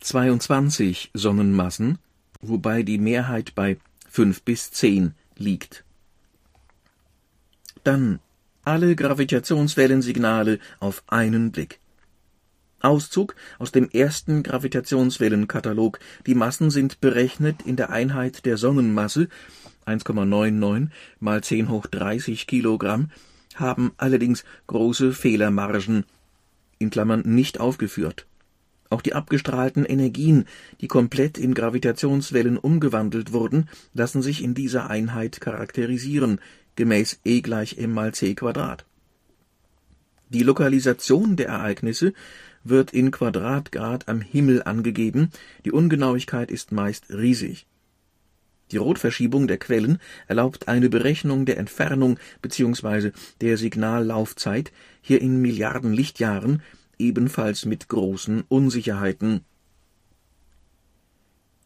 22 0.00 1.10
Sonnenmassen, 1.14 1.98
wobei 2.40 2.82
die 2.82 2.98
Mehrheit 2.98 3.54
bei 3.54 3.78
5 4.10 4.42
bis 4.42 4.70
10 4.70 5.14
liegt. 5.36 5.84
Dann 7.82 8.20
alle 8.64 8.94
Gravitationswellensignale 8.94 10.60
auf 10.78 11.02
einen 11.08 11.50
Blick. 11.50 11.80
Auszug 12.80 13.34
aus 13.58 13.72
dem 13.72 13.88
ersten 13.90 14.42
Gravitationswellenkatalog. 14.42 15.98
Die 16.26 16.34
Massen 16.34 16.70
sind 16.70 17.00
berechnet 17.00 17.62
in 17.62 17.76
der 17.76 17.90
Einheit 17.90 18.44
der 18.44 18.56
Sonnenmasse 18.56 19.28
1,99 19.86 20.88
mal 21.20 21.42
10 21.42 21.68
hoch 21.68 21.86
30 21.86 22.46
Kilogramm, 22.46 23.10
haben 23.54 23.92
allerdings 23.96 24.44
große 24.66 25.12
Fehlermargen 25.12 26.04
in 26.78 26.90
Klammern 26.90 27.22
nicht 27.24 27.60
aufgeführt. 27.60 28.26
Auch 28.90 29.00
die 29.00 29.14
abgestrahlten 29.14 29.84
Energien, 29.84 30.44
die 30.80 30.88
komplett 30.88 31.38
in 31.38 31.54
Gravitationswellen 31.54 32.58
umgewandelt 32.58 33.32
wurden, 33.32 33.68
lassen 33.94 34.20
sich 34.20 34.42
in 34.42 34.54
dieser 34.54 34.90
Einheit 34.90 35.40
charakterisieren, 35.40 36.40
gemäß 36.76 37.20
E 37.24 37.40
gleich 37.40 37.78
m 37.78 37.92
mal 37.92 38.12
c 38.12 38.34
Quadrat. 38.34 38.84
Die 40.28 40.42
Lokalisation 40.42 41.36
der 41.36 41.48
Ereignisse 41.48 42.12
wird 42.64 42.92
in 42.92 43.10
Quadratgrad 43.10 44.08
am 44.08 44.20
Himmel 44.20 44.62
angegeben, 44.62 45.30
die 45.64 45.72
Ungenauigkeit 45.72 46.50
ist 46.50 46.72
meist 46.72 47.10
riesig 47.10 47.66
die 48.72 48.78
Rotverschiebung 48.78 49.46
der 49.46 49.58
Quellen 49.58 49.98
erlaubt 50.26 50.66
eine 50.66 50.88
Berechnung 50.88 51.44
der 51.44 51.58
Entfernung 51.58 52.18
bzw. 52.40 53.12
der 53.40 53.56
Signallaufzeit, 53.56 54.72
hier 55.00 55.20
in 55.20 55.40
Milliarden 55.40 55.92
Lichtjahren, 55.92 56.62
ebenfalls 56.98 57.64
mit 57.66 57.88
großen 57.88 58.44
Unsicherheiten. 58.48 59.44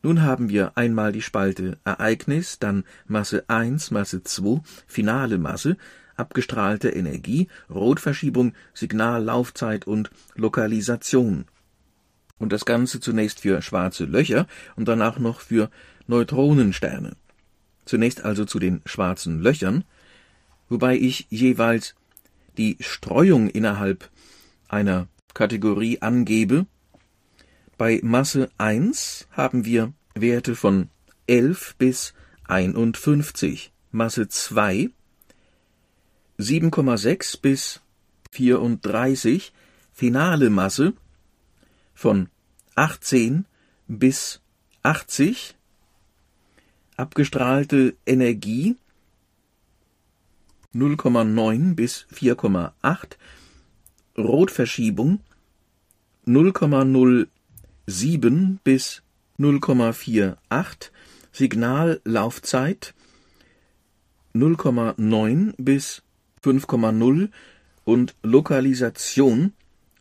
Nun 0.03 0.23
haben 0.23 0.49
wir 0.49 0.77
einmal 0.77 1.13
die 1.13 1.23
Spalte 1.23 1.79
Ereignis, 1.85 2.59
dann 2.59 2.85
Masse 3.07 3.45
1, 3.49 3.91
Masse 3.91 4.23
2, 4.23 4.61
finale 4.87 5.39
Masse, 5.39 5.77
abgestrahlte 6.17 6.91
Energie, 6.91 7.49
Rotverschiebung, 7.71 8.53
Signallaufzeit 8.75 9.87
und 9.87 10.11
Lokalisation. 10.35 11.47
Und 12.39 12.53
das 12.53 12.65
Ganze 12.65 13.01
zunächst 13.01 13.41
für 13.41 13.63
schwarze 13.63 14.05
Löcher 14.05 14.47
und 14.77 14.89
danach 14.89 15.19
noch 15.19 15.41
für 15.41 15.71
Neutronensterne. 16.07 17.17
Zunächst 17.85 18.25
also 18.25 18.45
zu 18.45 18.59
den 18.59 18.83
schwarzen 18.85 19.41
Löchern, 19.41 19.85
wobei 20.69 20.97
ich 20.97 21.27
jeweils 21.31 21.95
die 22.57 22.77
Streuung 22.81 23.49
innerhalb 23.49 24.11
einer 24.69 25.09
Kategorie 25.35 26.01
angebe. 26.01 26.67
Bei 27.77 28.01
Masse 28.03 28.51
1 28.59 29.29
haben 29.33 29.65
wir 29.65 29.93
Werte 30.15 30.57
von 30.57 30.89
11 31.27 31.77
bis 31.77 32.15
51, 32.45 33.73
Masse 33.91 34.29
2 34.29 34.91
7,6 36.39 37.41
bis 37.41 37.81
34, 38.31 39.53
finale 39.93 40.51
Masse 40.51 40.93
von 41.95 42.29
18 42.75 43.47
bis 43.89 44.43
80, 44.83 45.56
abgestrahlte 46.97 47.95
Energie 48.07 48.77
0,9 50.75 51.75
bis 51.75 52.07
4,8, 52.15 53.17
Rotverschiebung 54.19 55.21
0,07 56.27 58.59
bis 58.65 59.03
0,48, 59.39 60.91
Signallaufzeit 61.33 62.95
0,9 64.35 65.53
bis 65.59 66.03
5,0 66.43 67.29
und 67.85 68.15
Lokalisation 68.23 69.53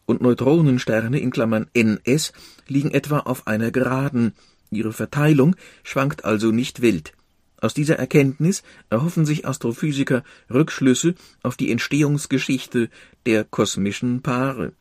und 0.05 0.21
Neutronensterne 0.21 1.19
in 1.19 1.31
Klammern 1.31 1.67
NS 1.73 2.33
liegen 2.67 2.91
etwa 2.91 3.19
auf 3.19 3.47
einer 3.47 3.71
Geraden, 3.71 4.33
Ihre 4.71 4.93
Verteilung 4.93 5.55
schwankt 5.83 6.23
also 6.25 6.51
nicht 6.51 6.81
wild. 6.81 7.13
Aus 7.57 7.73
dieser 7.73 7.99
Erkenntnis 7.99 8.63
erhoffen 8.89 9.25
sich 9.25 9.45
Astrophysiker 9.45 10.23
Rückschlüsse 10.49 11.13
auf 11.43 11.57
die 11.57 11.71
Entstehungsgeschichte 11.71 12.89
der 13.25 13.43
kosmischen 13.43 14.21
Paare. 14.21 14.73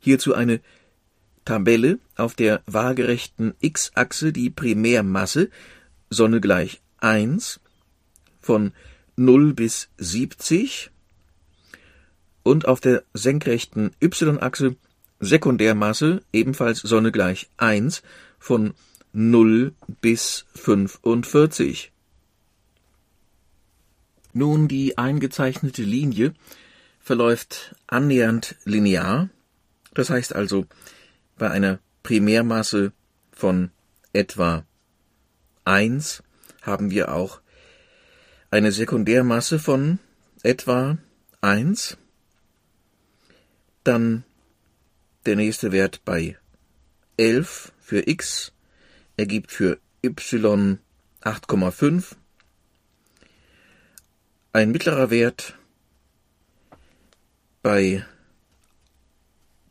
Hierzu 0.00 0.34
eine 0.34 0.60
Tabelle 1.44 1.98
auf 2.16 2.34
der 2.34 2.62
waagerechten 2.66 3.54
x-Achse 3.60 4.32
die 4.32 4.50
Primärmasse 4.50 5.50
Sonne 6.08 6.40
gleich 6.40 6.80
1 6.98 7.60
von 8.40 8.72
0 9.16 9.52
bis 9.54 9.90
70 9.98 10.90
und 12.42 12.66
auf 12.66 12.80
der 12.80 13.04
senkrechten 13.12 13.92
y-Achse 14.02 14.76
Sekundärmasse 15.20 16.22
ebenfalls 16.32 16.80
Sonne 16.80 17.12
gleich 17.12 17.48
1 17.58 18.02
von 18.38 18.74
0 19.12 19.74
bis 20.00 20.46
45. 20.54 21.92
Nun, 24.32 24.68
die 24.68 24.96
eingezeichnete 24.96 25.82
Linie 25.82 26.34
verläuft 27.00 27.74
annähernd 27.86 28.56
linear, 28.64 29.28
das 29.94 30.10
heißt 30.10 30.34
also 30.34 30.66
bei 31.36 31.50
einer 31.50 31.80
Primärmasse 32.02 32.92
von 33.32 33.70
etwa 34.12 34.64
1 35.64 36.22
haben 36.62 36.90
wir 36.90 37.12
auch 37.12 37.40
eine 38.50 38.72
Sekundärmasse 38.72 39.58
von 39.58 39.98
etwa 40.42 40.98
1, 41.40 41.96
dann 43.84 44.24
der 45.26 45.36
nächste 45.36 45.72
Wert 45.72 46.02
bei 46.04 46.36
11 47.16 47.72
für 47.80 48.08
x 48.08 48.52
ergibt 49.16 49.52
für 49.52 49.78
y 50.02 50.78
8,5. 51.22 52.16
Ein 54.52 54.70
mittlerer 54.72 55.10
Wert 55.10 55.54
bei 57.62 58.04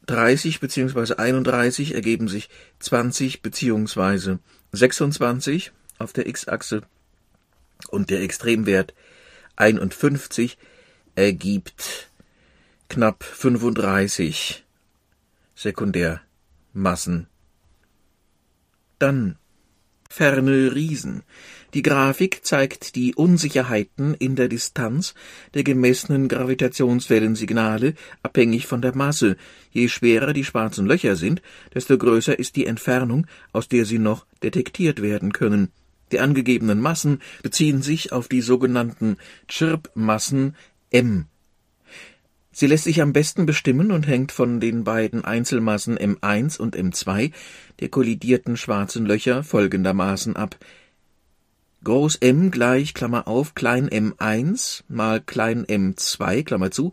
30 0.05 0.59
bzw. 0.59 1.15
31 1.15 1.95
ergeben 1.95 2.27
sich 2.27 2.49
20 2.79 3.41
bzw. 3.41 4.37
26 4.71 5.71
auf 5.97 6.13
der 6.13 6.27
x-Achse 6.27 6.83
und 7.89 8.09
der 8.09 8.21
Extremwert 8.21 8.93
51 9.55 10.57
ergibt 11.15 12.09
knapp 12.87 13.23
35 13.23 14.63
Sekundärmassen. 15.59 17.27
Dann 18.97 19.35
ferne 20.09 20.73
Riesen. 20.73 21.23
Die 21.73 21.81
Grafik 21.81 22.45
zeigt 22.45 22.95
die 22.95 23.13
Unsicherheiten 23.13 24.13
in 24.13 24.37
der 24.37 24.47
Distanz 24.47 25.15
der 25.55 25.65
gemessenen 25.65 26.29
Gravitationswellensignale 26.29 27.95
abhängig 28.23 28.67
von 28.67 28.81
der 28.81 28.95
Masse. 28.95 29.35
Je 29.71 29.89
schwerer 29.89 30.31
die 30.31 30.45
schwarzen 30.45 30.85
Löcher 30.85 31.17
sind, 31.17 31.41
desto 31.73 31.97
größer 31.97 32.39
ist 32.39 32.55
die 32.55 32.65
Entfernung, 32.65 33.27
aus 33.51 33.67
der 33.67 33.83
sie 33.83 33.99
noch 33.99 34.25
detektiert 34.41 35.01
werden 35.01 35.33
können. 35.33 35.73
Die 36.13 36.21
angegebenen 36.21 36.79
Massen 36.79 37.21
beziehen 37.43 37.81
sich 37.81 38.13
auf 38.13 38.29
die 38.29 38.41
sogenannten 38.41 39.17
Chirp-Massen 39.49 40.55
M. 40.89 41.25
Sie 42.59 42.67
lässt 42.67 42.83
sich 42.83 43.01
am 43.01 43.13
besten 43.13 43.45
bestimmen 43.45 43.89
und 43.89 44.05
hängt 44.05 44.33
von 44.33 44.59
den 44.59 44.83
beiden 44.83 45.23
Einzelmassen 45.23 45.97
M1 45.97 46.59
und 46.59 46.75
M2 46.75 47.31
der 47.79 47.87
kollidierten 47.87 48.57
schwarzen 48.57 49.05
Löcher 49.05 49.43
folgendermaßen 49.45 50.35
ab. 50.35 50.57
Groß 51.85 52.17
M 52.17 52.51
gleich 52.51 52.93
Klammer 52.93 53.29
auf 53.29 53.55
klein 53.55 53.87
M1 53.87 54.83
mal 54.89 55.21
klein 55.21 55.65
M2 55.67 56.43
Klammer 56.43 56.69
zu 56.69 56.91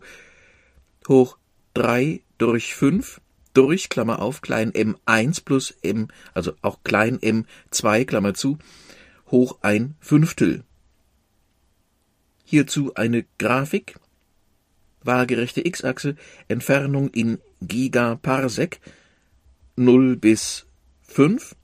hoch 1.09 1.37
3 1.73 2.21
durch 2.37 2.73
5 2.73 3.19
durch 3.53 3.89
Klammer 3.89 4.21
auf 4.21 4.39
klein 4.39 4.71
M1 4.71 5.43
plus 5.43 5.71
M, 5.81 6.07
also 6.33 6.53
auch 6.61 6.79
klein 6.85 7.19
M2 7.19 8.05
Klammer 8.05 8.33
zu 8.33 8.57
hoch 9.31 9.57
ein 9.63 9.95
Fünftel. 9.99 10.63
Hierzu 12.45 12.95
eine 12.95 13.25
Grafik, 13.37 13.99
waagerechte 15.07 15.65
x-Achse, 15.65 16.15
Entfernung 16.47 17.09
in 17.09 17.39
Gigaparsec 17.61 18.79
0 19.75 20.17
bis 20.17 20.67
5, 21.07 21.55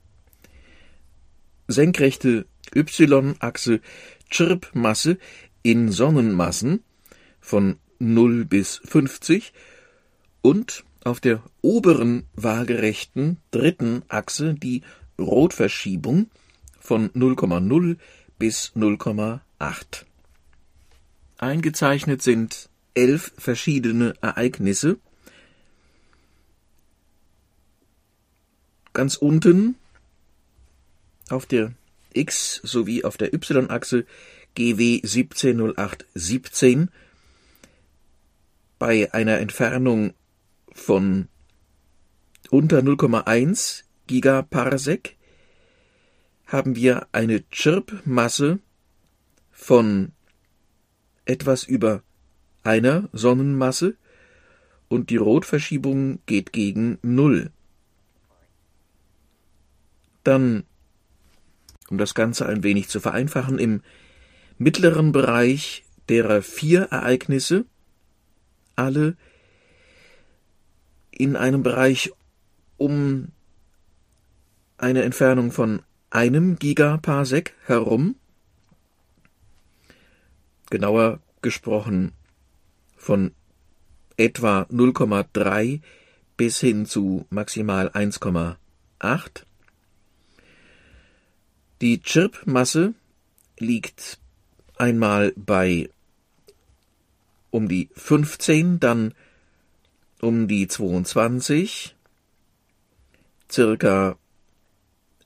senkrechte 1.68 2.46
y-Achse 2.74 3.80
Chirp-Masse 4.30 5.18
in 5.62 5.92
Sonnenmassen 5.92 6.82
von 7.40 7.78
0 7.98 8.44
bis 8.46 8.80
50 8.84 9.52
und 10.42 10.84
auf 11.04 11.20
der 11.20 11.42
oberen 11.60 12.24
waagerechten 12.34 13.36
dritten 13.50 14.02
Achse 14.08 14.54
die 14.54 14.82
Rotverschiebung 15.18 16.30
von 16.80 17.10
0,0 17.10 17.96
bis 18.38 18.72
0,8. 18.74 20.04
Eingezeichnet 21.38 22.22
sind 22.22 22.68
elf 22.94 23.32
verschiedene 23.36 24.14
Ereignisse. 24.20 24.98
Ganz 28.92 29.16
unten 29.16 29.76
auf 31.28 31.46
der 31.46 31.72
X- 32.12 32.60
sowie 32.62 33.04
auf 33.04 33.16
der 33.16 33.34
Y-Achse 33.34 34.06
GW 34.54 35.00
170817 35.02 36.90
bei 38.78 39.12
einer 39.12 39.38
Entfernung 39.38 40.14
von 40.72 41.28
unter 42.50 42.78
0,1 42.78 43.82
Gigaparsec 44.06 45.16
haben 46.46 46.76
wir 46.76 47.08
eine 47.10 47.42
Chirp-Masse 47.50 48.60
von 49.50 50.12
etwas 51.24 51.64
über 51.64 52.02
einer 52.64 53.08
Sonnenmasse 53.12 53.96
und 54.88 55.10
die 55.10 55.16
Rotverschiebung 55.16 56.18
geht 56.26 56.52
gegen 56.52 56.98
Null. 57.02 57.50
Dann, 60.24 60.64
um 61.90 61.98
das 61.98 62.14
Ganze 62.14 62.46
ein 62.46 62.62
wenig 62.62 62.88
zu 62.88 63.00
vereinfachen, 63.00 63.58
im 63.58 63.82
mittleren 64.58 65.12
Bereich 65.12 65.84
derer 66.08 66.42
vier 66.42 66.84
Ereignisse, 66.84 67.66
alle 68.76 69.16
in 71.10 71.36
einem 71.36 71.62
Bereich 71.62 72.12
um 72.76 73.28
eine 74.78 75.02
Entfernung 75.02 75.52
von 75.52 75.82
einem 76.10 76.56
Gigaparsec 76.56 77.54
herum, 77.66 78.16
genauer 80.70 81.20
gesprochen 81.42 82.12
von 83.04 83.32
etwa 84.16 84.62
0,3 84.72 85.82
bis 86.38 86.60
hin 86.60 86.86
zu 86.86 87.26
maximal 87.28 87.90
1,8. 87.90 88.56
Die 91.82 92.00
Chirp-Masse 92.00 92.94
liegt 93.58 94.18
einmal 94.78 95.34
bei 95.36 95.90
um 97.50 97.68
die 97.68 97.90
15, 97.94 98.80
dann 98.80 99.12
um 100.20 100.48
die 100.48 100.66
22, 100.66 101.94
circa 103.52 104.16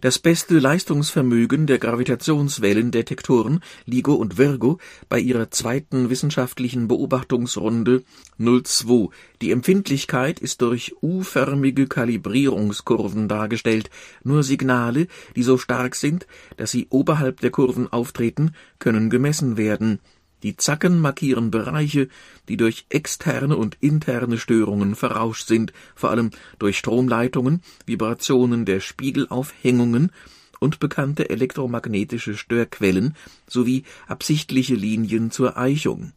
Das 0.00 0.20
beste 0.20 0.58
Leistungsvermögen 0.60 1.66
der 1.66 1.78
Gravitationswellendetektoren 1.78 3.60
LIGO 3.84 4.14
und 4.14 4.38
Virgo 4.38 4.78
bei 5.08 5.18
ihrer 5.18 5.50
zweiten 5.50 6.08
wissenschaftlichen 6.08 6.86
Beobachtungsrunde 6.86 8.04
02. 8.38 9.08
Die 9.40 9.50
Empfindlichkeit 9.50 10.38
ist 10.38 10.62
durch 10.62 10.94
U-förmige 11.02 11.88
Kalibrierungskurven 11.88 13.26
dargestellt. 13.26 13.90
Nur 14.22 14.44
Signale, 14.44 15.08
die 15.34 15.42
so 15.42 15.58
stark 15.58 15.96
sind, 15.96 16.28
dass 16.56 16.70
sie 16.70 16.86
oberhalb 16.88 17.40
der 17.40 17.50
Kurven 17.50 17.92
auftreten, 17.92 18.54
können 18.78 19.10
gemessen 19.10 19.56
werden 19.56 19.98
die 20.42 20.56
Zacken 20.56 21.00
markieren 21.00 21.50
Bereiche, 21.50 22.08
die 22.48 22.56
durch 22.56 22.86
externe 22.88 23.56
und 23.56 23.76
interne 23.80 24.38
Störungen 24.38 24.94
verrauscht 24.94 25.46
sind, 25.46 25.72
vor 25.94 26.10
allem 26.10 26.30
durch 26.58 26.78
Stromleitungen, 26.78 27.62
Vibrationen 27.86 28.64
der 28.64 28.80
Spiegelaufhängungen 28.80 30.10
und 30.58 30.80
bekannte 30.80 31.30
elektromagnetische 31.30 32.36
Störquellen 32.36 33.16
sowie 33.48 33.84
absichtliche 34.06 34.74
Linien 34.74 35.30
zur 35.30 35.56
Eichung. 35.56 36.12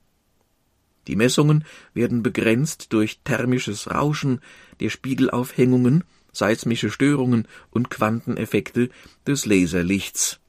Die 1.08 1.16
Messungen 1.16 1.66
werden 1.94 2.24
begrenzt 2.24 2.94
durch 2.94 3.20
thermisches 3.24 3.92
Rauschen 3.92 4.40
der 4.80 4.90
Spiegelaufhängungen, 4.90 6.04
seismische 6.32 6.90
Störungen 6.90 7.48
und 7.70 7.90
Quanteneffekte 7.90 8.90
des 9.26 9.46
Laserlichts 9.46 10.40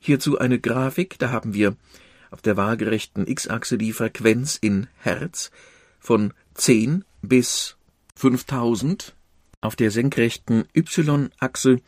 Hierzu 0.00 0.38
eine 0.38 0.58
Grafik, 0.58 1.18
da 1.18 1.30
haben 1.30 1.54
wir 1.54 1.76
auf 2.30 2.40
der 2.40 2.56
waagerechten 2.56 3.26
x-Achse 3.26 3.76
die 3.76 3.92
Frequenz 3.92 4.56
in 4.60 4.86
Hertz 4.98 5.50
von 5.98 6.32
10 6.54 7.04
bis 7.22 7.76
5000, 8.16 9.14
auf 9.60 9.76
der 9.76 9.90
senkrechten 9.90 10.64
y-Achse 10.74 11.80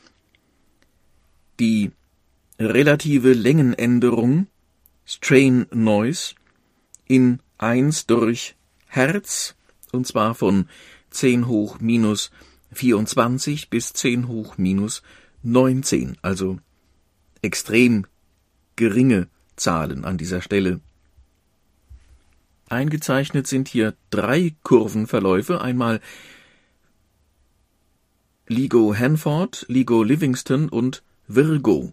die 1.58 1.90
relative 2.58 3.32
Längenänderung 3.32 4.46
Strain 5.06 5.66
Noise 5.72 6.34
in 7.06 7.40
1 7.58 8.06
durch 8.06 8.56
Hertz, 8.88 9.54
und 9.90 10.06
zwar 10.06 10.34
von 10.34 10.68
10 11.10 11.46
hoch 11.46 11.80
minus 11.80 12.30
24 12.72 13.70
bis 13.70 13.92
10 13.94 14.28
hoch 14.28 14.58
minus 14.58 15.02
19, 15.42 16.18
also 16.22 16.58
extrem 17.42 18.06
geringe 18.76 19.28
Zahlen 19.56 20.04
an 20.04 20.16
dieser 20.16 20.40
Stelle. 20.40 20.80
Eingezeichnet 22.68 23.46
sind 23.46 23.68
hier 23.68 23.94
drei 24.10 24.54
Kurvenverläufe, 24.62 25.60
einmal 25.60 26.00
LIGO 28.48 28.94
Hanford, 28.96 29.66
LIGO 29.68 30.02
Livingston 30.02 30.68
und 30.68 31.02
Virgo. 31.28 31.92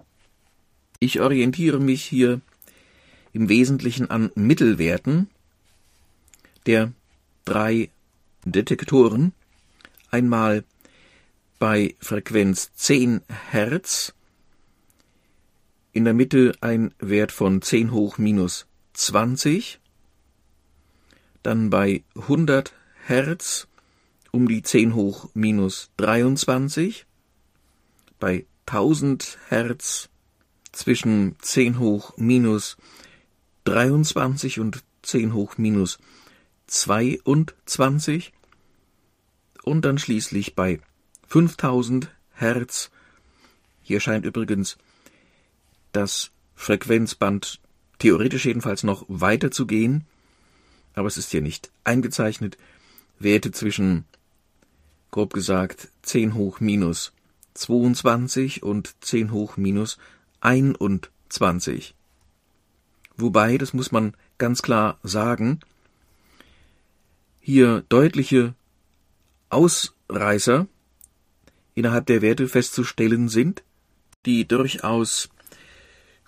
Ich 0.99 1.19
orientiere 1.19 1.79
mich 1.79 2.03
hier 2.03 2.41
im 3.33 3.49
Wesentlichen 3.49 4.09
an 4.09 4.31
Mittelwerten 4.35 5.29
der 6.65 6.93
drei 7.45 7.89
Detektoren, 8.45 9.33
einmal 10.11 10.63
bei 11.57 11.95
Frequenz 11.99 12.71
10 12.75 13.21
Hertz 13.49 14.13
in 15.91 16.05
der 16.05 16.13
Mitte 16.13 16.53
ein 16.61 16.93
Wert 16.99 17.31
von 17.31 17.61
10 17.61 17.91
hoch 17.91 18.17
minus 18.17 18.67
20, 18.93 19.79
dann 21.43 21.69
bei 21.69 22.03
100 22.15 22.73
Hertz 23.05 23.67
um 24.31 24.47
die 24.47 24.61
10 24.61 24.93
hoch 24.93 25.29
minus 25.33 25.89
23, 25.97 27.05
bei 28.19 28.45
1000 28.67 29.39
Hertz 29.47 30.09
zwischen 30.71 31.35
10 31.39 31.79
hoch 31.79 32.15
minus 32.17 32.77
23 33.63 34.59
und 34.59 34.83
10 35.01 35.33
hoch 35.33 35.57
minus 35.57 35.97
22 36.67 38.31
und 39.63 39.85
dann 39.85 39.97
schließlich 39.97 40.55
bei 40.55 40.79
5000 41.27 42.11
Hertz. 42.33 42.91
Hier 43.81 43.99
scheint 43.99 44.25
übrigens 44.25 44.77
das 45.91 46.31
Frequenzband 46.55 47.59
theoretisch 47.99 48.45
jedenfalls 48.45 48.83
noch 48.83 49.05
weiter 49.07 49.51
zu 49.51 49.65
gehen, 49.65 50.05
aber 50.93 51.07
es 51.07 51.17
ist 51.17 51.31
hier 51.31 51.41
nicht 51.41 51.71
eingezeichnet. 51.83 52.57
Werte 53.19 53.51
zwischen, 53.51 54.05
grob 55.11 55.33
gesagt, 55.33 55.89
10 56.03 56.33
hoch 56.35 56.59
minus 56.59 57.11
22 57.53 58.63
und 58.63 58.95
10 59.01 59.31
hoch 59.31 59.57
minus 59.57 59.97
21. 60.41 61.95
Wobei, 63.17 63.57
das 63.57 63.73
muss 63.73 63.91
man 63.91 64.13
ganz 64.37 64.61
klar 64.61 64.97
sagen, 65.03 65.59
hier 67.41 67.83
deutliche 67.89 68.53
Ausreißer 69.49 70.67
innerhalb 71.75 72.05
der 72.05 72.21
Werte 72.21 72.47
festzustellen 72.47 73.27
sind, 73.27 73.63
die 74.25 74.47
durchaus 74.47 75.29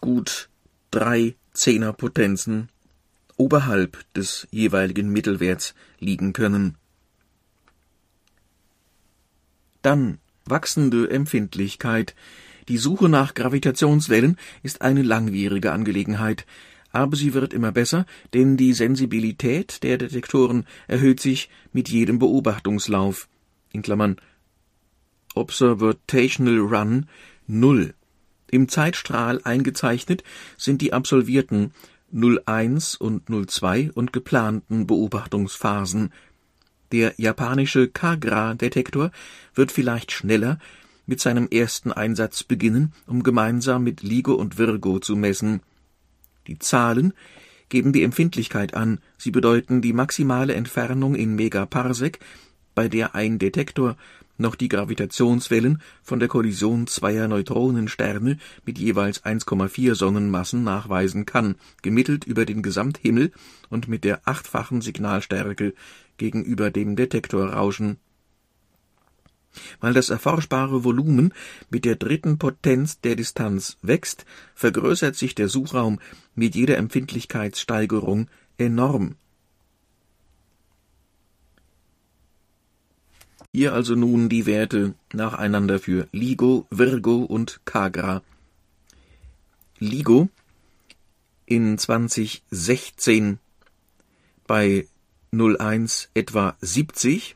gut 0.01 0.49
drei 0.91 1.35
Zehnerpotenzen 1.53 2.69
oberhalb 3.37 4.05
des 4.13 4.47
jeweiligen 4.51 5.09
Mittelwerts 5.09 5.73
liegen 5.99 6.33
können. 6.33 6.75
Dann 9.81 10.19
wachsende 10.45 11.09
Empfindlichkeit. 11.09 12.15
Die 12.67 12.77
Suche 12.77 13.09
nach 13.09 13.33
Gravitationswellen 13.33 14.37
ist 14.61 14.81
eine 14.81 15.01
langwierige 15.01 15.71
Angelegenheit, 15.71 16.45
aber 16.91 17.15
sie 17.15 17.33
wird 17.33 17.53
immer 17.53 17.71
besser, 17.71 18.05
denn 18.33 18.57
die 18.57 18.73
Sensibilität 18.73 19.81
der 19.81 19.97
Detektoren 19.97 20.65
erhöht 20.87 21.19
sich 21.19 21.49
mit 21.71 21.89
jedem 21.89 22.19
Beobachtungslauf. 22.19 23.27
In 23.71 23.81
Klammern 23.81 24.17
Observational 25.33 26.59
Run 26.59 27.07
null. 27.47 27.93
Im 28.51 28.67
Zeitstrahl 28.67 29.39
eingezeichnet 29.43 30.23
sind 30.57 30.81
die 30.81 30.93
absolvierten 30.93 31.71
01 32.13 32.95
und 32.95 33.23
02 33.29 33.91
und 33.93 34.11
geplanten 34.11 34.85
Beobachtungsphasen. 34.85 36.11
Der 36.91 37.13
japanische 37.15 37.87
Kagra-Detektor 37.87 39.11
wird 39.55 39.71
vielleicht 39.71 40.11
schneller 40.11 40.59
mit 41.05 41.21
seinem 41.21 41.47
ersten 41.47 41.93
Einsatz 41.93 42.43
beginnen, 42.43 42.93
um 43.07 43.23
gemeinsam 43.23 43.85
mit 43.85 44.03
LIGO 44.03 44.33
und 44.33 44.57
Virgo 44.57 44.99
zu 44.99 45.15
messen. 45.15 45.61
Die 46.47 46.59
Zahlen 46.59 47.13
geben 47.69 47.93
die 47.93 48.03
Empfindlichkeit 48.03 48.73
an, 48.73 48.99
sie 49.17 49.31
bedeuten 49.31 49.81
die 49.81 49.93
maximale 49.93 50.53
Entfernung 50.53 51.15
in 51.15 51.35
Megaparsec, 51.35 52.19
bei 52.75 52.89
der 52.89 53.15
ein 53.15 53.39
Detektor 53.39 53.95
noch 54.41 54.55
die 54.55 54.67
Gravitationswellen 54.67 55.81
von 56.03 56.19
der 56.19 56.27
Kollision 56.27 56.87
zweier 56.87 57.27
Neutronensterne 57.27 58.37
mit 58.65 58.77
jeweils 58.77 59.23
1,4 59.23 59.95
Sonnenmassen 59.95 60.63
nachweisen 60.63 61.25
kann, 61.25 61.55
gemittelt 61.81 62.25
über 62.25 62.45
den 62.45 62.61
Gesamthimmel 62.61 63.31
und 63.69 63.87
mit 63.87 64.03
der 64.03 64.27
achtfachen 64.27 64.81
Signalstärke 64.81 65.73
gegenüber 66.17 66.71
dem 66.71 66.95
Detektorrauschen. 66.95 67.97
Weil 69.79 69.93
das 69.93 70.09
erforschbare 70.09 70.83
Volumen 70.83 71.33
mit 71.69 71.85
der 71.85 71.95
dritten 71.95 72.37
Potenz 72.37 73.01
der 73.01 73.15
Distanz 73.15 73.77
wächst, 73.81 74.25
vergrößert 74.55 75.15
sich 75.15 75.35
der 75.35 75.49
Suchraum 75.49 75.99
mit 76.35 76.55
jeder 76.55 76.77
Empfindlichkeitssteigerung 76.77 78.27
enorm 78.57 79.15
Hier 83.53 83.73
also 83.73 83.95
nun 83.95 84.29
die 84.29 84.45
Werte 84.45 84.95
nacheinander 85.11 85.79
für 85.79 86.07
LIGO, 86.13 86.67
Virgo 86.69 87.17
und 87.17 87.59
Kagra. 87.65 88.23
LIGO 89.77 90.29
in 91.45 91.77
2016 91.77 93.39
bei 94.47 94.87
01 95.33 96.09
etwa 96.13 96.55
70, 96.61 97.35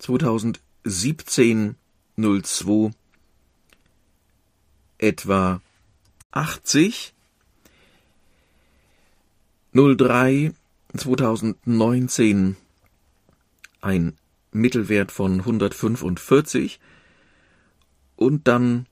2017 0.00 1.76
02 2.16 2.90
etwa 4.98 5.60
80, 6.32 7.14
03 9.72 10.52
2019 10.96 12.56
ein 13.80 14.18
Mittelwert 14.52 15.12
von 15.12 15.40
145 15.40 16.80
und 18.16 18.48
dann 18.48 18.86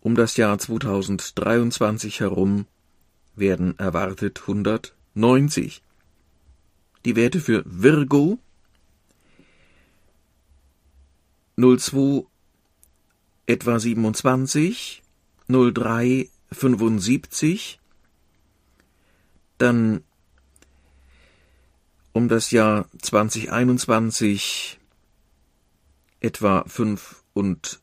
um 0.00 0.14
das 0.14 0.36
Jahr 0.36 0.58
2023 0.58 2.20
herum 2.20 2.66
werden 3.36 3.78
erwartet 3.78 4.40
190. 4.40 5.82
Die 7.04 7.16
Werte 7.16 7.40
für 7.40 7.62
Virgo 7.66 8.38
02 11.56 12.26
etwa 13.46 13.78
27, 13.78 15.02
03 15.48 16.28
75, 16.52 17.80
dann 19.58 20.02
um 22.12 22.28
das 22.28 22.50
Jahr 22.50 22.86
2021 23.00 24.78
etwa 26.20 26.64
65 26.66 27.80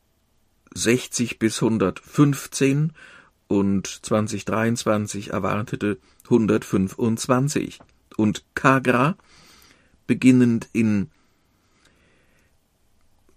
bis 1.38 1.62
115 1.62 2.92
und 3.48 3.86
2023 3.86 5.30
erwartete 5.30 5.98
125 6.24 7.80
und 8.16 8.44
Kagra 8.54 9.16
beginnend 10.06 10.68
in 10.72 11.10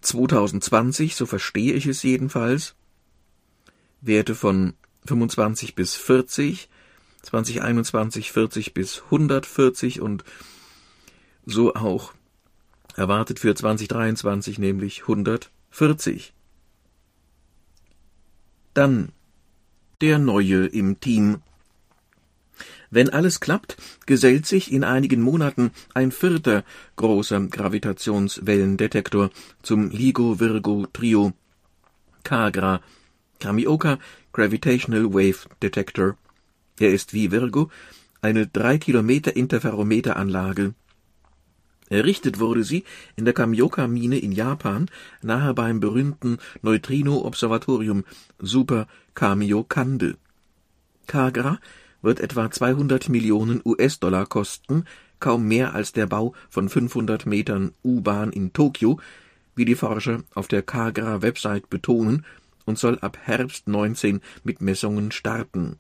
2020, 0.02 1.16
so 1.16 1.26
verstehe 1.26 1.74
ich 1.74 1.86
es 1.86 2.04
jedenfalls, 2.04 2.76
Werte 4.02 4.34
von 4.36 4.74
25 5.06 5.76
bis 5.76 5.96
40, 5.96 6.70
2021 7.22 8.32
40 8.32 8.74
bis 8.74 9.04
140 9.04 10.02
und 10.02 10.24
so 11.46 11.74
auch 11.74 12.14
erwartet 12.96 13.40
für 13.40 13.56
2023 13.56 14.60
nämlich 14.60 15.02
140. 15.02 16.34
Dann 18.74 19.12
der 20.02 20.18
Neue 20.18 20.66
im 20.66 21.00
Team. 21.00 21.42
Wenn 22.90 23.10
alles 23.10 23.40
klappt, 23.40 23.78
gesellt 24.06 24.46
sich 24.46 24.72
in 24.72 24.84
einigen 24.84 25.22
Monaten 25.22 25.72
ein 25.94 26.12
vierter 26.12 26.64
großer 26.98 27.40
Gravitationswellendetektor 27.48 29.30
zum 29.62 29.90
LIGO-Virgo-Trio 29.92 31.34
Kagra 32.24 32.82
Kamioka 33.40 33.98
Gravitational 34.34 35.14
Wave 35.14 35.48
Detector. 35.62 36.18
Er 36.80 36.92
ist 36.92 37.14
wie 37.14 37.32
Virgo 37.32 37.70
eine 38.22 38.48
3 38.48 38.78
Kilometer 38.78 39.36
Interferometeranlage 39.36 40.74
Errichtet 41.92 42.40
wurde 42.40 42.64
sie 42.64 42.86
in 43.18 43.26
der 43.26 43.34
Kamioka-Mine 43.34 44.18
in 44.18 44.32
Japan, 44.32 44.90
nahe 45.22 45.54
beim 45.54 45.82
berühmten 45.82 46.38
Neutrino-Observatorium 46.62 48.06
Super 48.40 48.88
Kamiokande. 49.14 50.16
Kagra 51.06 51.60
wird 52.02 52.22
etwa 52.22 52.50
200 52.50 53.10
Millionen 53.10 53.62
US-Dollar 53.66 54.26
kosten, 54.26 54.86
kaum 55.20 55.50
mehr 55.50 55.76
als 55.76 55.92
der 55.92 56.08
Bau 56.08 56.34
von 56.50 56.70
500 56.70 57.26
Metern 57.26 57.74
U-Bahn 57.84 58.32
in 58.32 58.54
Tokio, 58.54 58.98
wie 59.56 59.66
die 59.66 59.76
Forscher 59.76 60.24
auf 60.34 60.48
der 60.48 60.62
Kagra-Website 60.62 61.70
betonen, 61.70 62.26
und 62.64 62.80
soll 62.80 63.00
ab 63.00 63.18
Herbst 63.22 63.68
19 63.68 64.22
mit 64.46 64.62
Messungen 64.62 65.12
starten 65.12 65.78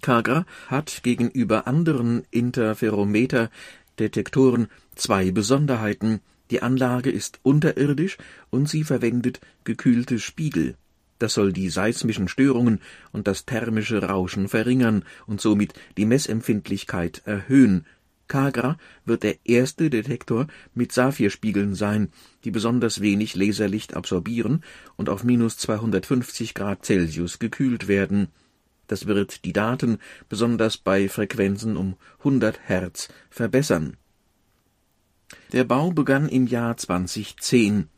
Kagra 0.00 0.46
hat 0.68 1.02
gegenüber 1.02 1.66
anderen 1.66 2.22
Interferometer-Detektoren 2.30 4.68
zwei 4.94 5.32
Besonderheiten. 5.32 6.20
Die 6.50 6.62
Anlage 6.62 7.10
ist 7.10 7.40
unterirdisch 7.42 8.16
und 8.50 8.68
sie 8.68 8.84
verwendet 8.84 9.40
gekühlte 9.64 10.20
Spiegel. 10.20 10.76
Das 11.18 11.34
soll 11.34 11.52
die 11.52 11.68
seismischen 11.68 12.28
Störungen 12.28 12.80
und 13.12 13.26
das 13.26 13.44
thermische 13.44 14.00
Rauschen 14.02 14.48
verringern 14.48 15.04
und 15.26 15.40
somit 15.40 15.74
die 15.96 16.06
Messempfindlichkeit 16.06 17.22
erhöhen. 17.24 17.84
Kagra 18.28 18.78
wird 19.04 19.24
der 19.24 19.34
erste 19.44 19.90
Detektor 19.90 20.46
mit 20.74 20.92
Saphirspiegeln 20.92 21.74
sein, 21.74 22.12
die 22.44 22.52
besonders 22.52 23.00
wenig 23.00 23.34
Laserlicht 23.34 23.96
absorbieren 23.96 24.62
und 24.96 25.08
auf 25.08 25.24
minus 25.24 25.56
250 25.56 26.54
Grad 26.54 26.84
Celsius 26.84 27.40
gekühlt 27.40 27.88
werden 27.88 28.28
das 28.88 29.06
wird 29.06 29.44
die 29.44 29.52
Daten 29.52 29.98
besonders 30.28 30.76
bei 30.76 31.08
Frequenzen 31.08 31.76
um 31.76 31.96
100 32.18 32.58
Hertz 32.64 33.08
verbessern. 33.30 33.96
Der 35.52 35.64
Bau 35.64 35.92
begann 35.92 36.28
im 36.28 36.46
Jahr 36.46 36.76
2010. 36.76 37.88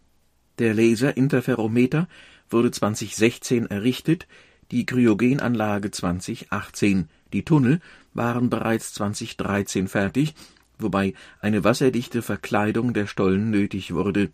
Der 0.59 0.75
Laserinterferometer 0.75 2.09
wurde 2.51 2.71
2016 2.71 3.67
errichtet, 3.67 4.27
die 4.71 4.85
Kryogenanlage 4.85 5.91
2018. 5.91 7.09
Die 7.33 7.45
Tunnel 7.45 7.81
waren 8.13 8.51
bereits 8.51 8.93
2013 8.95 9.89
fertig, 9.89 10.35
wobei 10.79 11.15
eine 11.41 11.65
wasserdichte 11.65 12.23
Verkleidung 12.23 12.93
der 12.93 13.07
Stollen 13.07 13.51
nötig 13.51 13.95
wurde. 13.95 14.31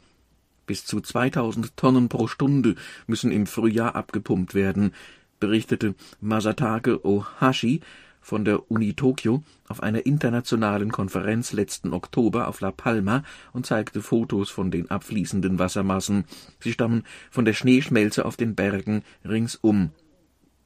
Bis 0.67 0.85
zu 0.85 1.01
2000 1.01 1.77
Tonnen 1.77 2.09
pro 2.09 2.27
Stunde 2.27 2.75
müssen 3.07 3.31
im 3.31 3.47
Frühjahr 3.47 3.95
abgepumpt 3.95 4.55
werden 4.55 4.93
berichtete 5.41 5.95
Masatake 6.21 7.05
Ohashi 7.05 7.81
von 8.27 8.45
der 8.45 8.73
Uni 8.73 8.95
Tokio 8.95 9.45
auf 9.69 9.85
einer 9.85 10.05
internationalen 10.05 10.91
Konferenz 10.91 11.53
letzten 11.53 11.93
Oktober 11.93 12.49
auf 12.49 12.61
La 12.61 12.73
Palma 12.73 13.23
und 13.53 13.67
zeigte 13.67 14.03
Fotos 14.03 14.51
von 14.51 14.73
den 14.73 14.91
abfließenden 14.91 15.61
Wassermassen. 15.61 16.25
Sie 16.59 16.73
stammen 16.73 17.05
von 17.31 17.45
der 17.45 17.53
Schneeschmelze 17.53 18.25
auf 18.25 18.37
den 18.37 18.57
Bergen 18.57 19.05
ringsum. 19.25 19.91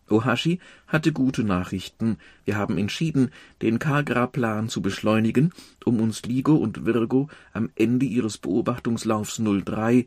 Ohashi 0.09 0.59
hatte 0.87 1.12
gute 1.12 1.45
Nachrichten. 1.45 2.16
Wir 2.47 2.57
haben 2.57 2.79
entschieden, 2.79 3.31
den 3.61 3.79
Kagra-Plan 3.79 4.71
zu 4.71 4.81
beschleunigen, 4.81 5.53
um 5.85 6.01
uns 6.01 6.23
LIGO 6.23 6.55
und 6.55 6.87
Virgo 6.87 7.29
am 7.53 7.68
Ende 7.77 8.07
ihres 8.07 8.39
Beobachtungslaufs 8.39 9.39
03 9.39 10.07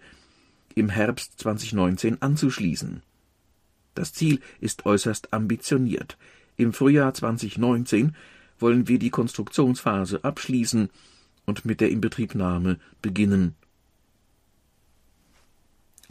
im 0.74 0.89
Herbst 0.89 1.39
2019 1.39 2.20
anzuschließen 2.22 3.03
das 3.95 4.13
Ziel 4.13 4.39
ist 4.59 4.85
äußerst 4.85 5.33
ambitioniert. 5.33 6.17
Im 6.57 6.73
Frühjahr 6.73 7.13
2019 7.13 8.15
wollen 8.59 8.87
wir 8.87 8.99
die 8.99 9.09
Konstruktionsphase 9.09 10.23
abschließen 10.23 10.89
und 11.45 11.65
mit 11.65 11.81
der 11.81 11.89
Inbetriebnahme 11.89 12.79
beginnen. 13.01 13.55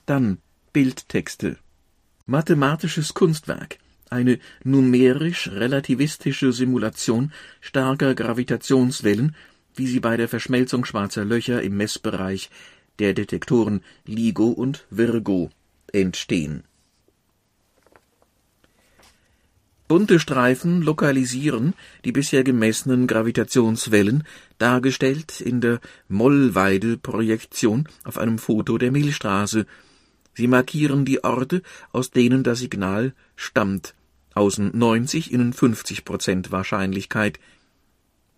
Dann 0.06 0.38
Bildtexte. 0.72 1.58
Mathematisches 2.26 3.14
Kunstwerk. 3.14 3.78
Eine 4.10 4.38
numerisch-relativistische 4.64 6.52
Simulation 6.52 7.32
starker 7.60 8.14
Gravitationswellen, 8.14 9.34
wie 9.74 9.86
sie 9.86 10.00
bei 10.00 10.16
der 10.16 10.28
Verschmelzung 10.28 10.84
schwarzer 10.84 11.24
Löcher 11.24 11.62
im 11.62 11.76
Messbereich 11.76 12.50
der 12.98 13.14
Detektoren 13.14 13.82
LIGO 14.04 14.48
und 14.48 14.86
Virgo 14.90 15.50
entstehen 15.92 16.64
Bunte 19.92 20.18
Streifen 20.18 20.80
lokalisieren 20.80 21.74
die 22.06 22.12
bisher 22.12 22.44
gemessenen 22.44 23.06
Gravitationswellen, 23.06 24.24
dargestellt 24.56 25.42
in 25.42 25.60
der 25.60 25.80
Mollweide-Projektion 26.08 27.86
auf 28.02 28.16
einem 28.16 28.38
Foto 28.38 28.78
der 28.78 28.90
Milchstraße. 28.90 29.66
Sie 30.32 30.46
markieren 30.46 31.04
die 31.04 31.22
Orte, 31.22 31.60
aus 31.92 32.10
denen 32.10 32.42
das 32.42 32.60
Signal 32.60 33.12
stammt. 33.36 33.94
Außen 34.32 34.70
90, 34.72 35.30
innen 35.30 35.52
50 35.52 36.06
Prozent 36.06 36.50
Wahrscheinlichkeit 36.50 37.38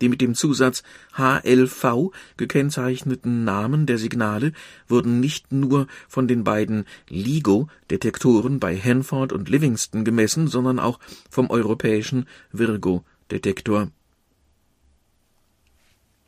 die 0.01 0.09
mit 0.09 0.21
dem 0.21 0.35
Zusatz 0.35 0.83
HLV 1.13 2.11
gekennzeichneten 2.37 3.43
Namen 3.43 3.85
der 3.85 3.97
Signale 3.97 4.51
wurden 4.87 5.19
nicht 5.19 5.51
nur 5.51 5.87
von 6.07 6.27
den 6.27 6.43
beiden 6.43 6.85
LIGO-Detektoren 7.09 8.59
bei 8.59 8.77
Hanford 8.77 9.33
und 9.33 9.49
Livingston 9.49 10.03
gemessen, 10.03 10.47
sondern 10.47 10.79
auch 10.79 10.99
vom 11.29 11.49
europäischen 11.49 12.27
Virgo-Detektor. 12.51 13.91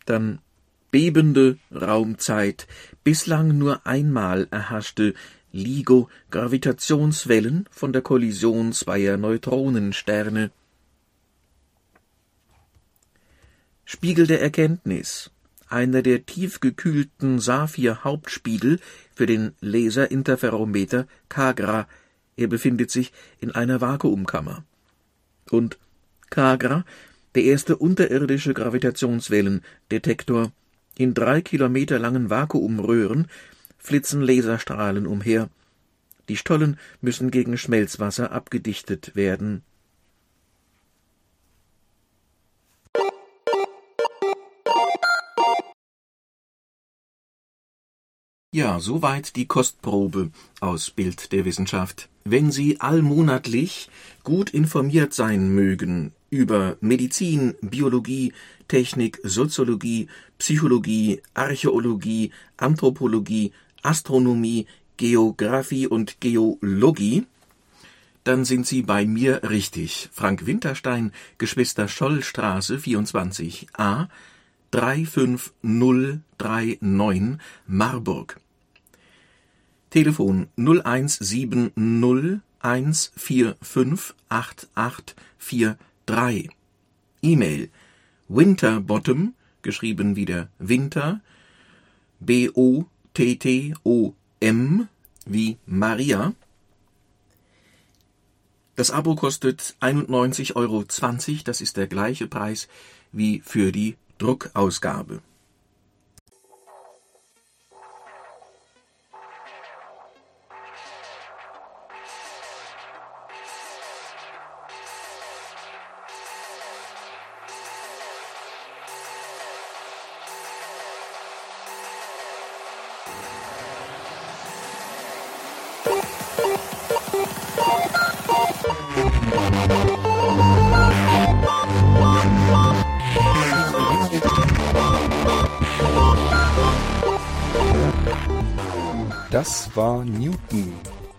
Dann 0.05 0.39
bebende 0.91 1.57
Raumzeit. 1.71 2.67
Bislang 3.03 3.57
nur 3.57 3.85
einmal 3.85 4.47
erhaschte 4.51 5.13
LIGO-Gravitationswellen 5.51 7.67
von 7.71 7.93
der 7.93 8.01
Kollision 8.01 8.73
zweier 8.73 9.15
Neutronensterne 9.17 10.51
Spiegel 13.89 14.27
der 14.27 14.41
Erkenntnis, 14.41 15.31
einer 15.69 16.01
der 16.01 16.25
tiefgekühlten 16.25 17.39
Saphir-Hauptspiegel 17.39 18.81
für 19.15 19.25
den 19.25 19.53
Laserinterferometer 19.61 21.07
Kagra. 21.29 21.87
Er 22.35 22.47
befindet 22.47 22.91
sich 22.91 23.13
in 23.39 23.51
einer 23.51 23.79
Vakuumkammer. 23.79 24.65
Und 25.49 25.77
Kagra, 26.29 26.83
der 27.33 27.43
erste 27.43 27.77
unterirdische 27.77 28.53
Gravitationswellendetektor. 28.53 30.51
In 30.97 31.13
drei 31.13 31.39
Kilometer 31.39 31.97
langen 31.97 32.29
Vakuumröhren 32.29 33.27
flitzen 33.77 34.21
Laserstrahlen 34.21 35.07
umher. 35.07 35.49
Die 36.27 36.35
Stollen 36.35 36.77
müssen 36.99 37.31
gegen 37.31 37.57
Schmelzwasser 37.57 38.33
abgedichtet 38.33 39.15
werden 39.15 39.63
Ja, 48.57 48.79
soweit 48.79 49.35
die 49.35 49.45
Kostprobe 49.45 50.31
aus 50.61 50.89
Bild 50.89 51.31
der 51.31 51.45
Wissenschaft. 51.45 52.09
Wenn 52.25 52.51
Sie 52.51 52.81
allmonatlich 52.81 53.87
gut 54.23 54.49
informiert 54.49 55.13
sein 55.13 55.53
mögen 55.53 56.11
über 56.31 56.75
Medizin, 56.81 57.53
Biologie, 57.61 58.33
Technik, 58.67 59.19
Soziologie, 59.21 60.07
Psychologie, 60.39 61.21
Archäologie, 61.35 62.31
Anthropologie, 62.57 63.51
Astronomie, 63.83 64.65
Geographie 64.97 65.85
und 65.85 66.19
Geologie, 66.19 67.27
dann 68.23 68.43
sind 68.43 68.65
Sie 68.65 68.81
bei 68.81 69.05
mir 69.05 69.41
richtig. 69.47 70.09
Frank 70.11 70.47
Winterstein, 70.47 71.11
Geschwister 71.37 71.87
Schollstraße 71.87 72.77
24a, 72.77 74.07
35039 74.71 77.37
Marburg. 77.67 78.39
Telefon 79.89 80.49
0170 80.57 81.71
145 82.59 84.15
8843. 84.27 86.49
E-Mail 87.21 87.69
winterbottom, 88.27 89.33
geschrieben 89.61 90.17
wieder 90.17 90.49
Winter, 90.59 91.21
B-O-T-T-O-M, 92.19 92.87
wie 95.25 95.57
Maria. 95.65 96.33
Das 98.75 98.91
Abo 98.91 99.15
kostet 99.15 99.77
91,20 99.79 100.55
Euro, 100.55 100.83
das 101.43 101.61
ist 101.61 101.77
der 101.77 101.87
gleiche 101.87 102.27
Preis 102.27 102.67
wie 103.13 103.39
für 103.39 103.71
die 103.71 103.95
Druckausgabe 104.17 105.21